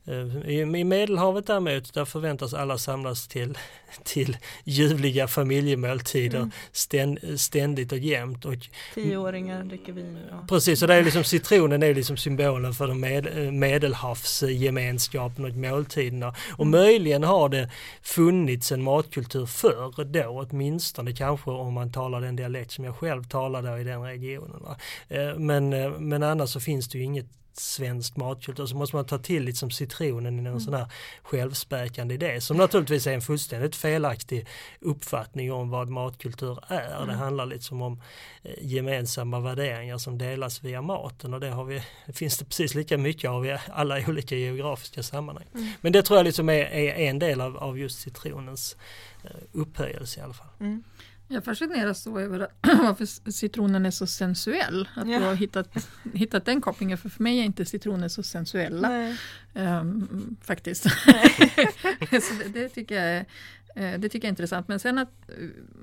Eh, 0.07 0.49
I 0.49 0.83
Medelhavet 0.83 1.47
däremot, 1.47 1.93
där 1.93 2.05
förväntas 2.05 2.53
alla 2.53 2.77
samlas 2.77 3.27
till, 3.27 3.57
till 4.03 4.37
ljuvliga 4.63 5.27
familjemåltider 5.27 6.37
mm. 6.37 6.51
ständ, 6.71 7.19
ständigt 7.37 7.91
och 7.91 7.97
jämt. 7.97 8.45
Och, 8.45 8.55
Tioåringar 8.93 9.63
dricker 9.63 9.93
vin. 9.93 10.17
Ja. 10.31 10.45
Precis, 10.49 10.81
och 10.81 10.87
det 10.87 10.93
är 10.93 11.03
liksom, 11.03 11.23
citronen 11.23 11.83
är 11.83 11.93
liksom 11.93 12.17
symbolen 12.17 12.73
för 12.73 12.87
den 12.87 12.99
med, 12.99 13.53
medelhavsgemenskapen 13.53 15.45
och 15.45 15.55
måltiderna. 15.55 16.35
Och 16.51 16.65
mm. 16.65 16.71
möjligen 16.81 17.23
har 17.23 17.49
det 17.49 17.69
funnits 18.01 18.71
en 18.71 18.83
matkultur 18.83 19.45
förr 19.45 20.03
då, 20.03 20.47
åtminstone 20.49 21.13
kanske 21.13 21.51
om 21.51 21.73
man 21.73 21.91
talar 21.91 22.21
den 22.21 22.35
dialekt 22.35 22.71
som 22.71 22.85
jag 22.85 22.95
själv 22.95 23.23
talade 23.23 23.81
i 23.81 23.83
den 23.83 24.01
regionen. 24.01 24.61
Eh, 25.07 25.35
men, 25.35 25.73
eh, 25.73 25.91
men 25.99 26.23
annars 26.23 26.49
så 26.49 26.59
finns 26.59 26.89
det 26.89 26.97
ju 26.97 27.03
inget 27.03 27.25
svenskt 27.59 28.17
matkultur 28.17 28.65
så 28.65 28.75
måste 28.75 28.95
man 28.95 29.05
ta 29.05 29.17
till 29.17 29.43
liksom 29.43 29.71
citronen 29.71 30.39
i 30.39 30.41
någon 30.41 30.47
mm. 30.47 30.59
sån 30.59 30.73
här 30.73 30.91
självspäkande 31.23 32.13
idé 32.13 32.41
som 32.41 32.57
naturligtvis 32.57 33.07
är 33.07 33.13
en 33.13 33.21
fullständigt 33.21 33.75
felaktig 33.75 34.47
uppfattning 34.79 35.53
om 35.53 35.69
vad 35.69 35.89
matkultur 35.89 36.59
är. 36.67 36.95
Mm. 36.95 37.07
Det 37.07 37.13
handlar 37.13 37.45
liksom 37.45 37.81
om 37.81 38.01
eh, 38.43 38.51
gemensamma 38.61 39.39
värderingar 39.39 39.97
som 39.97 40.17
delas 40.17 40.63
via 40.63 40.81
maten 40.81 41.33
och 41.33 41.39
det 41.39 41.49
har 41.49 41.63
vi, 41.63 41.81
det 42.05 42.13
finns 42.13 42.37
det 42.37 42.45
precis 42.45 42.75
lika 42.75 42.97
mycket 42.97 43.29
av 43.29 43.45
i 43.45 43.57
alla 43.69 43.99
olika 44.07 44.35
geografiska 44.35 45.03
sammanhang. 45.03 45.47
Mm. 45.53 45.69
Men 45.81 45.91
det 45.91 46.03
tror 46.03 46.17
jag 46.17 46.23
liksom 46.23 46.49
är, 46.49 46.53
är 46.53 46.95
en 46.95 47.19
del 47.19 47.41
av, 47.41 47.57
av 47.57 47.79
just 47.79 47.99
citronens 47.99 48.77
eh, 49.23 49.31
upphöjelse 49.51 50.19
i 50.19 50.23
alla 50.23 50.33
fall. 50.33 50.47
Mm. 50.59 50.83
Jag 51.27 51.43
fascineras 51.43 52.03
så 52.03 52.19
över 52.19 52.47
varför 52.61 53.31
citronen 53.31 53.85
är 53.85 53.91
så 53.91 54.07
sensuell. 54.07 54.89
Att 54.95 55.09
ja. 55.09 55.19
du 55.19 55.25
har 55.25 55.35
hittat, 55.35 55.87
hittat 56.13 56.45
den 56.45 56.61
kopplingen. 56.61 56.97
För, 56.97 57.09
för 57.09 57.23
mig 57.23 57.39
är 57.39 57.43
inte 57.43 57.65
citroner 57.65 58.07
så 58.07 58.23
sensuella. 58.23 59.15
Um, 59.53 60.37
faktiskt. 60.41 60.83
det, 62.11 62.53
det, 62.53 62.69
tycker 62.69 62.95
jag 62.95 63.05
är, 63.05 63.25
eh, 63.75 63.99
det 63.99 64.09
tycker 64.09 64.25
jag 64.25 64.29
är 64.29 64.29
intressant. 64.29 64.67
Men 64.67 64.79
sen 64.79 64.97
att, 64.97 65.11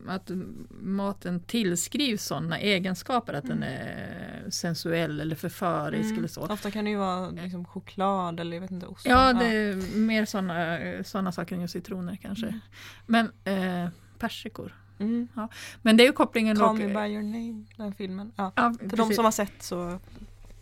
att 0.06 0.30
maten 0.70 1.40
tillskrivs 1.40 2.24
sådana 2.24 2.58
egenskaper. 2.58 3.34
Att 3.34 3.44
mm. 3.44 3.60
den 3.60 3.68
är 3.68 4.50
sensuell 4.50 5.20
eller 5.20 5.36
förförisk 5.36 6.04
mm. 6.04 6.18
eller 6.18 6.28
så. 6.28 6.40
Ofta 6.40 6.70
kan 6.70 6.84
det 6.84 6.90
ju 6.90 6.96
vara 6.96 7.30
liksom 7.30 7.64
choklad 7.64 8.40
eller 8.40 8.56
jag 8.56 8.60
vet 8.60 8.70
inte, 8.70 8.86
ost. 8.86 9.06
Ja, 9.06 9.32
det 9.32 9.46
är 9.46 9.96
mer 9.96 10.24
sådana 10.24 10.78
såna 11.04 11.32
saker 11.32 11.56
än 11.56 11.68
citroner 11.68 12.16
kanske. 12.22 12.46
Mm. 12.46 12.60
Men 13.06 13.30
eh, 13.44 13.90
persikor 14.18 14.72
Mm. 14.98 15.28
Ja. 15.36 15.48
Men 15.82 15.96
det 15.96 16.02
är 16.02 16.06
ju 16.06 16.12
kopplingen 16.12 16.56
Call 16.56 16.76
me 16.76 16.86
by 16.86 17.12
your 17.14 17.22
name, 17.22 17.64
den 17.76 17.94
filmen. 17.94 18.32
Ja. 18.36 18.52
ja 18.56 18.74
För 18.90 18.96
de 18.96 19.14
som 19.14 19.24
har 19.24 19.32
sett 19.32 19.62
så 19.62 20.00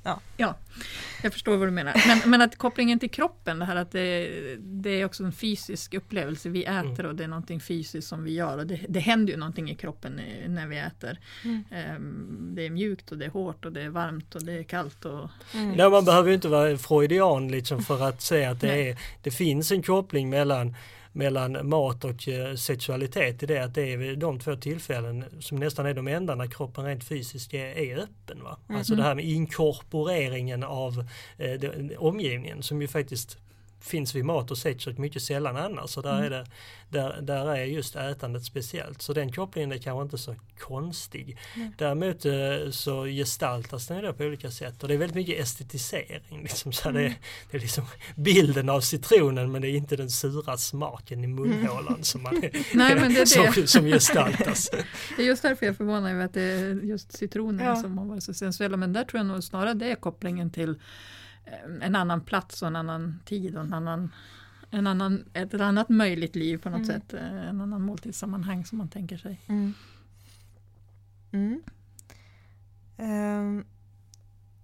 Ja. 0.04 0.20
ja, 0.36 0.54
jag 1.22 1.32
förstår 1.32 1.56
vad 1.56 1.68
du 1.68 1.72
menar. 1.72 2.02
Men, 2.06 2.30
men 2.30 2.42
att 2.42 2.58
kopplingen 2.58 2.98
till 2.98 3.10
kroppen, 3.10 3.58
det 3.58 3.64
här 3.64 3.76
att 3.76 3.90
det, 3.90 4.28
det 4.58 4.90
är 4.90 5.04
också 5.04 5.24
en 5.24 5.32
fysisk 5.32 5.94
upplevelse. 5.94 6.48
Vi 6.48 6.64
äter 6.64 7.00
mm. 7.00 7.06
och 7.06 7.14
det 7.14 7.24
är 7.24 7.28
någonting 7.28 7.60
fysiskt 7.60 8.08
som 8.08 8.24
vi 8.24 8.32
gör 8.32 8.58
och 8.58 8.66
det, 8.66 8.80
det 8.88 9.00
händer 9.00 9.32
ju 9.32 9.38
någonting 9.38 9.70
i 9.70 9.74
kroppen 9.74 10.20
när 10.46 10.66
vi 10.66 10.78
äter. 10.78 11.18
Mm. 11.44 11.64
Um, 11.96 12.54
det 12.54 12.66
är 12.66 12.70
mjukt 12.70 13.12
och 13.12 13.18
det 13.18 13.24
är 13.24 13.30
hårt 13.30 13.64
och 13.64 13.72
det 13.72 13.82
är 13.82 13.88
varmt 13.88 14.34
och 14.34 14.44
det 14.44 14.52
är 14.52 14.62
kallt. 14.62 15.04
Och... 15.04 15.28
Mm. 15.54 15.70
Nej, 15.70 15.90
man 15.90 16.04
behöver 16.04 16.28
ju 16.28 16.34
inte 16.34 16.48
vara 16.48 16.78
freudian 16.78 17.48
liksom 17.48 17.82
för 17.82 18.08
att 18.08 18.22
säga 18.22 18.50
att 18.50 18.60
det, 18.60 18.88
är, 18.88 18.98
det 19.22 19.30
finns 19.30 19.72
en 19.72 19.82
koppling 19.82 20.30
mellan 20.30 20.74
mellan 21.12 21.68
mat 21.68 22.04
och 22.04 22.28
eh, 22.28 22.54
sexualitet 22.54 23.42
i 23.42 23.46
det 23.46 23.58
att 23.58 23.74
det 23.74 23.92
är 23.92 24.16
de 24.16 24.38
två 24.38 24.56
tillfällen 24.56 25.24
som 25.40 25.58
nästan 25.58 25.86
är 25.86 25.94
de 25.94 26.08
enda 26.08 26.34
när 26.34 26.46
kroppen 26.46 26.84
rent 26.84 27.04
fysiskt 27.04 27.54
är, 27.54 27.98
öppen. 27.98 28.42
Va? 28.42 28.56
Mm 28.68 28.76
-hmm. 28.76 28.78
Alltså 28.78 28.94
det 28.94 29.02
här 29.02 29.14
med 29.14 29.24
inkorporeringen 29.24 30.62
av 30.62 31.04
eh, 31.38 31.60
omgivningen 31.98 32.62
som 32.62 32.82
ju 32.82 32.88
faktiskt 32.88 33.38
finns 33.82 34.14
vid 34.14 34.24
mat 34.24 34.50
och 34.50 34.58
sex 34.58 34.86
och 34.86 34.98
mycket 34.98 35.22
sällan 35.22 35.56
annars. 35.56 35.90
Så 35.90 36.02
där, 36.02 36.18
mm. 36.18 36.24
är 36.24 36.30
det, 36.30 36.46
där, 36.88 37.22
där 37.22 37.46
är 37.46 37.64
just 37.64 37.96
ätandet 37.96 38.44
speciellt. 38.44 39.02
Så 39.02 39.12
den 39.12 39.32
kopplingen 39.32 39.72
är 39.72 39.78
kanske 39.78 40.02
inte 40.02 40.18
så 40.18 40.34
konstig. 40.58 41.38
Mm. 41.56 41.72
Däremot 41.78 42.24
eh, 42.24 42.70
så 42.70 43.04
gestaltas 43.04 43.86
den 43.86 44.04
ju 44.04 44.12
på 44.12 44.24
olika 44.24 44.50
sätt 44.50 44.82
och 44.82 44.88
det 44.88 44.94
är 44.94 44.98
väldigt 44.98 45.16
mycket 45.16 45.40
estetisering. 45.40 46.42
Liksom, 46.42 46.72
så 46.72 46.88
mm. 46.88 47.02
det, 47.02 47.08
är, 47.08 47.14
det 47.50 47.56
är 47.56 47.60
liksom 47.60 47.84
bilden 48.16 48.68
av 48.68 48.80
citronen 48.80 49.52
men 49.52 49.62
det 49.62 49.68
är 49.68 49.76
inte 49.76 49.96
den 49.96 50.10
sura 50.10 50.56
smaken 50.56 51.24
i 51.24 51.26
munhålan 51.26 51.88
mm. 51.88 52.02
som, 52.02 52.22
man, 52.22 52.34
Nej, 52.74 52.94
men 52.94 53.14
det 53.14 53.20
är 53.20 53.26
som, 53.26 53.46
det. 53.54 53.66
som 53.66 53.86
gestaltas. 53.86 54.70
det 55.16 55.22
är 55.22 55.26
just 55.26 55.42
därför 55.42 55.66
jag 55.66 55.76
förvånar 55.76 56.14
mig 56.14 56.24
att 56.24 56.34
det 56.34 56.42
är 56.42 56.74
just 56.74 57.12
citronen 57.12 57.66
ja. 57.66 57.76
som 57.76 57.98
har 57.98 58.06
varit 58.06 58.22
så 58.22 58.34
sensuella. 58.34 58.76
Men 58.76 58.92
där 58.92 59.04
tror 59.04 59.18
jag 59.18 59.26
nog 59.26 59.44
snarare 59.44 59.74
det 59.74 59.90
är 59.90 59.94
kopplingen 59.94 60.50
till 60.50 60.74
en 61.80 61.96
annan 61.96 62.20
plats 62.20 62.62
och 62.62 62.68
en 62.68 62.76
annan 62.76 63.20
tid 63.24 63.56
och 63.56 63.64
en 63.64 63.72
annan, 63.72 64.12
en 64.70 64.86
annan, 64.86 65.24
ett 65.32 65.54
annat 65.54 65.88
möjligt 65.88 66.36
liv 66.36 66.58
på 66.58 66.70
något 66.70 66.88
mm. 66.88 67.00
sätt. 67.00 67.14
Eh, 67.14 67.48
en 67.48 67.60
annan 67.60 67.82
måltidssammanhang 67.82 68.64
som 68.64 68.78
man 68.78 68.88
tänker 68.88 69.16
sig. 69.16 69.40
Mm. 69.46 69.74
Mm. 71.32 71.62
Um, 72.96 73.64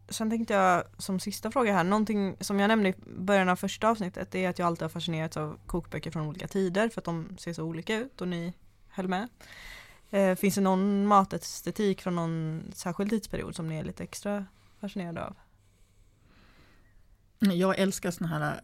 sen 0.09 0.31
tänkte 0.31 0.55
jag 0.55 0.85
som 0.99 1.21
sista 1.21 1.51
fråga 1.51 1.73
här, 1.73 1.85
någonting 1.85 2.37
som 2.41 2.61
jag 2.61 2.69
nämnde 2.69 2.89
i 2.89 2.95
början 3.19 3.49
av 3.49 3.57
första 3.57 3.89
avsnittet 3.89 4.35
är 4.35 4.49
att 4.49 4.59
jag 4.59 4.67
alltid 4.67 4.83
har 4.83 4.89
fascinerats 4.89 5.37
av 5.37 5.59
kokböcker 5.67 6.11
från 6.11 6.27
olika 6.27 6.49
tider 6.49 6.89
för 6.89 7.01
att 7.01 7.05
de 7.05 7.37
ser 7.39 7.53
så 7.53 7.65
olika 7.65 7.97
ut 7.97 8.21
och 8.21 8.29
ni 8.29 8.55
höll 8.89 9.09
med. 9.09 9.29
Uh, 10.15 10.35
finns 10.35 10.55
det 10.55 10.61
någon 10.61 11.07
matestetik 11.07 12.03
från 12.03 12.17
någon 12.17 12.63
särskild 12.75 13.11
tidsperiod 13.11 13.55
som 13.55 13.69
ni 13.69 13.77
är 13.77 13.85
lite 13.85 14.03
extra 14.03 14.47
fascinerade 14.81 15.25
av? 15.25 15.37
Jag 17.39 17.79
älskar 17.79 18.11
såna 18.11 18.29
här 18.29 18.61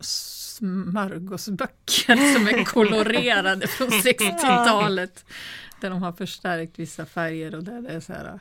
smörgåsböcker 0.00 2.34
som 2.34 2.48
är 2.48 2.64
kolorerade 2.64 3.66
från 3.66 3.88
60-talet. 3.90 5.24
Där 5.80 5.90
de 5.90 6.02
har 6.02 6.12
förstärkt 6.12 6.78
vissa 6.78 7.06
färger 7.06 7.54
och 7.54 7.64
där 7.64 7.82
det 7.82 7.88
är 7.88 8.00
så 8.00 8.12
här 8.12 8.40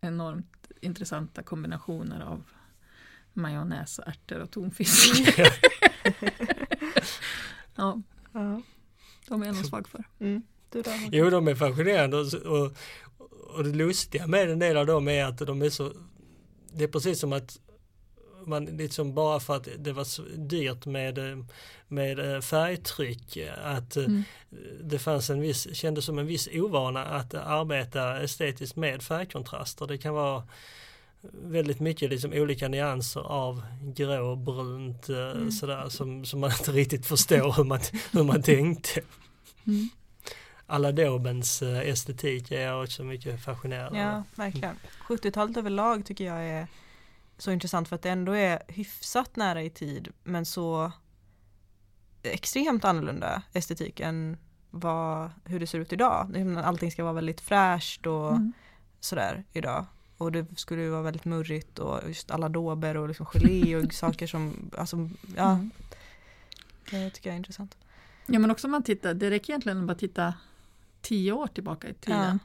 enormt 0.00 0.70
intressanta 0.80 1.42
kombinationer 1.42 2.20
av 2.20 2.44
majonnäs, 3.32 3.98
ärtor 3.98 4.40
och 4.40 4.50
tonfisk. 4.50 5.38
ja. 7.74 8.02
ja, 8.32 8.62
de 9.28 9.42
är 9.42 9.46
jag 9.46 9.54
nog 9.54 9.66
svag 9.66 9.88
för. 9.88 10.04
Mm. 10.20 10.42
Jo, 11.10 11.30
de 11.30 11.48
är 11.48 11.54
fascinerande 11.54 12.16
och, 12.16 12.34
och, 12.34 12.76
och 13.56 13.64
det 13.64 13.72
lustiga 13.72 14.26
med 14.26 14.50
en 14.50 14.58
del 14.58 14.76
av 14.76 14.86
dem 14.86 15.08
är 15.08 15.24
att 15.24 15.38
de 15.38 15.62
är 15.62 15.70
så 15.70 15.92
det 16.72 16.84
är 16.84 16.88
precis 16.88 17.20
som 17.20 17.32
att 17.32 17.58
man 18.46 18.64
liksom 18.64 19.14
bara 19.14 19.40
för 19.40 19.56
att 19.56 19.68
det 19.78 19.92
var 19.92 20.36
dyrt 20.36 20.86
med, 20.86 21.18
med 21.88 22.34
eh, 22.34 22.40
färgtryck 22.40 23.38
att 23.64 23.96
eh, 23.96 24.04
mm. 24.04 24.22
det 24.82 24.98
fanns 24.98 25.30
en 25.30 25.40
viss, 25.40 25.74
kändes 25.74 26.04
som 26.04 26.18
en 26.18 26.26
viss 26.26 26.48
ovana 26.52 27.04
att 27.04 27.34
arbeta 27.34 28.20
estetiskt 28.20 28.76
med 28.76 29.02
färgkontraster. 29.02 29.86
Det 29.86 29.98
kan 29.98 30.14
vara 30.14 30.42
väldigt 31.32 31.80
mycket 31.80 32.10
liksom 32.10 32.32
olika 32.32 32.68
nyanser 32.68 33.20
av 33.20 33.62
grå, 33.82 34.36
brunt 34.36 35.08
eh, 35.08 35.30
mm. 35.30 35.50
sådär 35.50 35.88
som, 35.88 36.24
som 36.24 36.40
man 36.40 36.50
inte 36.58 36.72
riktigt 36.72 37.06
förstår 37.06 37.52
hur 37.52 37.64
man, 37.64 37.80
hur 38.12 38.24
man 38.24 38.42
tänkte. 38.42 39.00
Mm. 39.66 39.88
Aladobens 40.66 41.62
estetik 41.62 42.50
är 42.50 42.60
jag 42.60 42.82
också 42.82 43.04
mycket 43.04 43.44
fascinerad 43.44 43.96
Ja, 43.96 44.22
verkligen. 44.34 44.76
70-talet 45.08 45.56
överlag 45.56 46.06
tycker 46.06 46.24
jag 46.24 46.44
är 46.44 46.66
så 47.42 47.50
intressant 47.50 47.88
för 47.88 47.96
att 47.96 48.02
det 48.02 48.10
ändå 48.10 48.32
är 48.32 48.62
hyfsat 48.68 49.36
nära 49.36 49.62
i 49.62 49.70
tid 49.70 50.08
men 50.24 50.46
så 50.46 50.92
extremt 52.22 52.84
annorlunda 52.84 53.42
estetik 53.52 54.00
än 54.00 54.36
vad, 54.70 55.30
hur 55.44 55.60
det 55.60 55.66
ser 55.66 55.78
ut 55.78 55.92
idag. 55.92 56.56
Allting 56.64 56.92
ska 56.92 57.02
vara 57.04 57.12
väldigt 57.12 57.40
fräscht 57.40 58.06
och 58.06 58.30
mm. 58.30 58.52
sådär 59.00 59.44
idag. 59.52 59.86
Och 60.16 60.32
det 60.32 60.58
skulle 60.58 60.82
ju 60.82 60.90
vara 60.90 61.02
väldigt 61.02 61.24
murrigt 61.24 61.78
och 61.78 62.00
just 62.08 62.30
alla 62.30 62.48
dober 62.48 62.96
och 62.96 63.08
liksom 63.08 63.26
gelé 63.26 63.76
och 63.76 63.92
saker 63.94 64.26
som, 64.26 64.70
alltså 64.78 65.08
ja. 65.36 65.50
Mm. 65.50 65.70
Det 66.90 67.10
tycker 67.10 67.30
jag 67.30 67.34
är 67.34 67.38
intressant. 67.38 67.76
Ja 68.26 68.38
men 68.38 68.50
också 68.50 68.66
om 68.66 68.70
man 68.70 68.82
tittar, 68.82 69.14
det 69.14 69.30
räcker 69.30 69.50
egentligen 69.50 69.80
att 69.80 69.86
bara 69.86 69.98
titta 69.98 70.34
tio 71.00 71.32
år 71.32 71.46
tillbaka 71.46 71.88
i 71.88 71.94
tiden. 71.94 72.38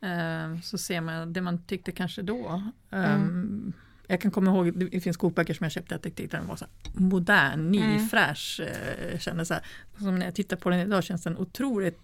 Ja. 0.00 0.08
Eh, 0.08 0.60
så 0.60 0.78
ser 0.78 1.00
man 1.00 1.32
det 1.32 1.40
man 1.40 1.64
tyckte 1.64 1.92
kanske 1.92 2.22
då. 2.22 2.62
Mm. 2.90 3.72
Um, 4.06 4.12
jag 4.12 4.20
kan 4.20 4.30
komma 4.30 4.50
ihåg, 4.50 4.90
det 4.90 5.00
finns 5.00 5.16
kokböcker 5.16 5.54
som 5.54 5.64
jag 5.64 5.72
köpte, 5.72 5.94
jag 5.94 6.02
tyckte 6.02 6.36
den 6.36 6.46
var 6.46 6.56
så 6.56 6.64
modern, 6.94 7.70
ny, 7.70 7.78
Mm. 7.82 8.08
fräsch. 8.08 8.60
Eh, 8.60 9.18
kändes 9.18 9.48
så 9.48 9.54
här. 9.54 9.62
Som 9.98 10.18
när 10.18 10.26
jag 10.26 10.34
tittar 10.34 10.56
på 10.56 10.70
den 10.70 10.80
idag 10.80 11.04
känns 11.04 11.22
den 11.22 11.36
otroligt 11.36 11.98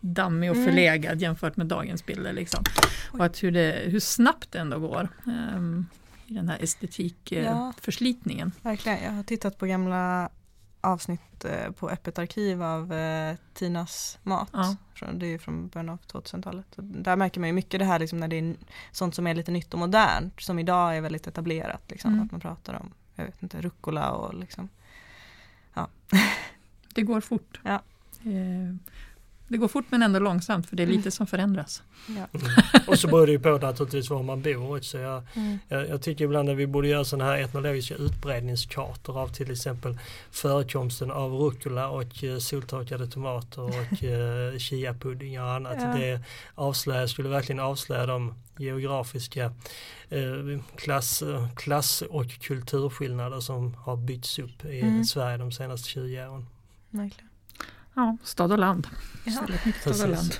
dammig 0.00 0.50
och 0.50 0.56
Mm. 0.56 0.68
förlegad 0.68 1.20
jämfört 1.22 1.56
med 1.56 1.66
dagens 1.66 2.06
bilder. 2.06 2.32
Liksom. 2.32 2.64
Och 3.10 3.24
att 3.24 3.42
hur, 3.42 3.50
det, 3.50 3.82
hur 3.86 4.00
snabbt 4.00 4.52
det 4.52 4.58
ändå 4.58 4.78
går 4.78 5.08
ehm, 5.26 5.86
i 6.26 6.34
den 6.34 6.48
här 6.48 6.56
Ja. 6.58 6.64
estetikförslitningen. 6.64 8.52
Verkligen, 8.62 9.02
jag 9.04 9.10
har 9.12 9.22
tittat 9.22 9.58
på 9.58 9.66
gamla 9.66 10.28
avsnitt 10.82 11.44
eh, 11.44 11.70
på 11.70 11.88
Öppet 11.90 12.18
arkiv 12.18 12.62
av 12.62 12.92
eh, 12.92 13.36
Tinas 13.54 14.18
mat. 14.22 14.50
Ja. 14.52 14.76
Det 15.12 15.26
är 15.26 15.38
från 15.38 15.68
början 15.68 15.88
av 15.88 15.98
2000-talet. 16.00 16.66
Och 16.76 16.84
Där 16.84 17.16
märker 17.16 17.40
man 17.40 17.48
ju 17.48 17.52
mycket 17.52 17.78
det 17.80 17.84
här 17.84 17.98
liksom, 17.98 18.20
när 18.20 18.28
det 18.28 18.38
är 18.38 18.54
sånt 18.92 19.14
som 19.14 19.26
är 19.26 19.34
lite 19.34 19.50
nytt 19.50 19.72
och 19.72 19.78
modernt. 19.80 20.40
Som 20.40 20.58
idag 20.58 20.96
är 20.96 21.00
väldigt 21.00 21.26
etablerat. 21.26 21.82
Liksom, 21.90 22.12
Mm. 22.12 22.24
Att 22.24 22.30
man 22.30 22.40
pratar 22.40 22.74
om 22.74 22.92
jag 23.14 23.24
vet 23.24 23.42
inte, 23.42 23.60
rucola 23.60 24.10
och 24.10 24.34
liksom. 24.34 24.68
Det 26.94 27.02
går 27.02 27.20
fort. 27.20 27.60
Ja. 27.62 27.82
Det 29.52 29.58
går 29.58 29.68
fort 29.68 29.84
men 29.88 30.02
ändå 30.02 30.18
långsamt 30.18 30.66
för 30.66 30.76
det 30.76 30.82
är 30.82 30.86
lite 30.86 31.10
som 31.10 31.26
förändras. 31.26 31.82
Ja. 32.06 32.12
Mm. 32.12 32.26
Och 32.86 32.98
så 32.98 33.06
beror 33.08 33.26
det 33.26 33.32
ju 33.32 33.38
på 33.38 33.48
naturligtvis 33.58 34.10
var 34.10 34.22
man 34.22 34.42
bor 34.42 34.76
också. 34.76 34.98
Jag, 34.98 35.22
Mm. 35.34 35.58
jag, 35.68 35.88
jag 35.88 36.02
tycker 36.02 36.24
ibland 36.24 36.50
att 36.50 36.56
vi 36.56 36.66
borde 36.66 36.88
göra 36.88 37.04
sådana 37.04 37.30
här 37.30 37.38
etnologiska 37.38 37.94
utbredningskartor 37.94 39.18
av 39.20 39.28
till 39.28 39.50
exempel 39.50 39.98
förekomsten 40.30 41.10
av 41.10 41.32
rucola 41.32 41.88
och 41.88 42.24
eh, 42.24 42.38
soltorkade 42.38 43.06
tomater 43.06 43.62
och 43.62 44.02
eh, 44.04 44.58
chiapudding 44.58 45.40
och 45.40 45.50
annat. 45.50 45.76
Ja. 45.80 45.86
Det 45.96 46.20
avslöjar, 46.54 47.06
skulle 47.06 47.28
verkligen 47.28 47.60
avslöja 47.60 48.06
de 48.06 48.34
geografiska 48.58 49.44
eh, 50.10 50.60
klass, 50.76 51.22
klass 51.56 52.02
och 52.02 52.30
kulturskillnader 52.40 53.40
som 53.40 53.74
har 53.74 53.96
byggts 53.96 54.38
upp 54.38 54.64
i 54.64 54.80
Mm. 54.80 55.04
Sverige 55.04 55.36
de 55.36 55.52
senaste 55.52 55.88
20 55.88 56.26
åren. 56.28 56.46
Verkligen. 56.90 57.28
Ja, 57.94 58.16
stad 58.22 58.52
och 58.52 58.58
land. 58.58 58.86
Ja. 59.24 59.40
Mycket 59.64 59.80
stad 59.80 60.02
och 60.02 60.08
land. 60.08 60.34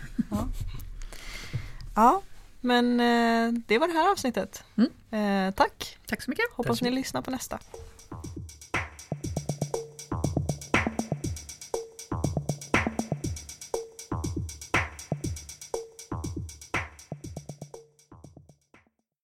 ja, 1.95 2.23
men 2.61 3.01
eh, 3.01 3.63
det 3.67 3.79
var 3.79 3.89
det 3.89 3.95
här 3.95 4.13
avsnittet. 4.13 4.65
Mm. 4.77 5.49
Eh, 5.49 5.55
tack! 5.55 5.99
Tack 6.07 6.23
så 6.23 6.31
mycket. 6.31 6.45
Hoppas 6.53 6.79
så 6.79 6.85
ni 6.85 6.91
lyssnar 6.91 7.23
på 7.23 7.31
nästa. 7.31 7.59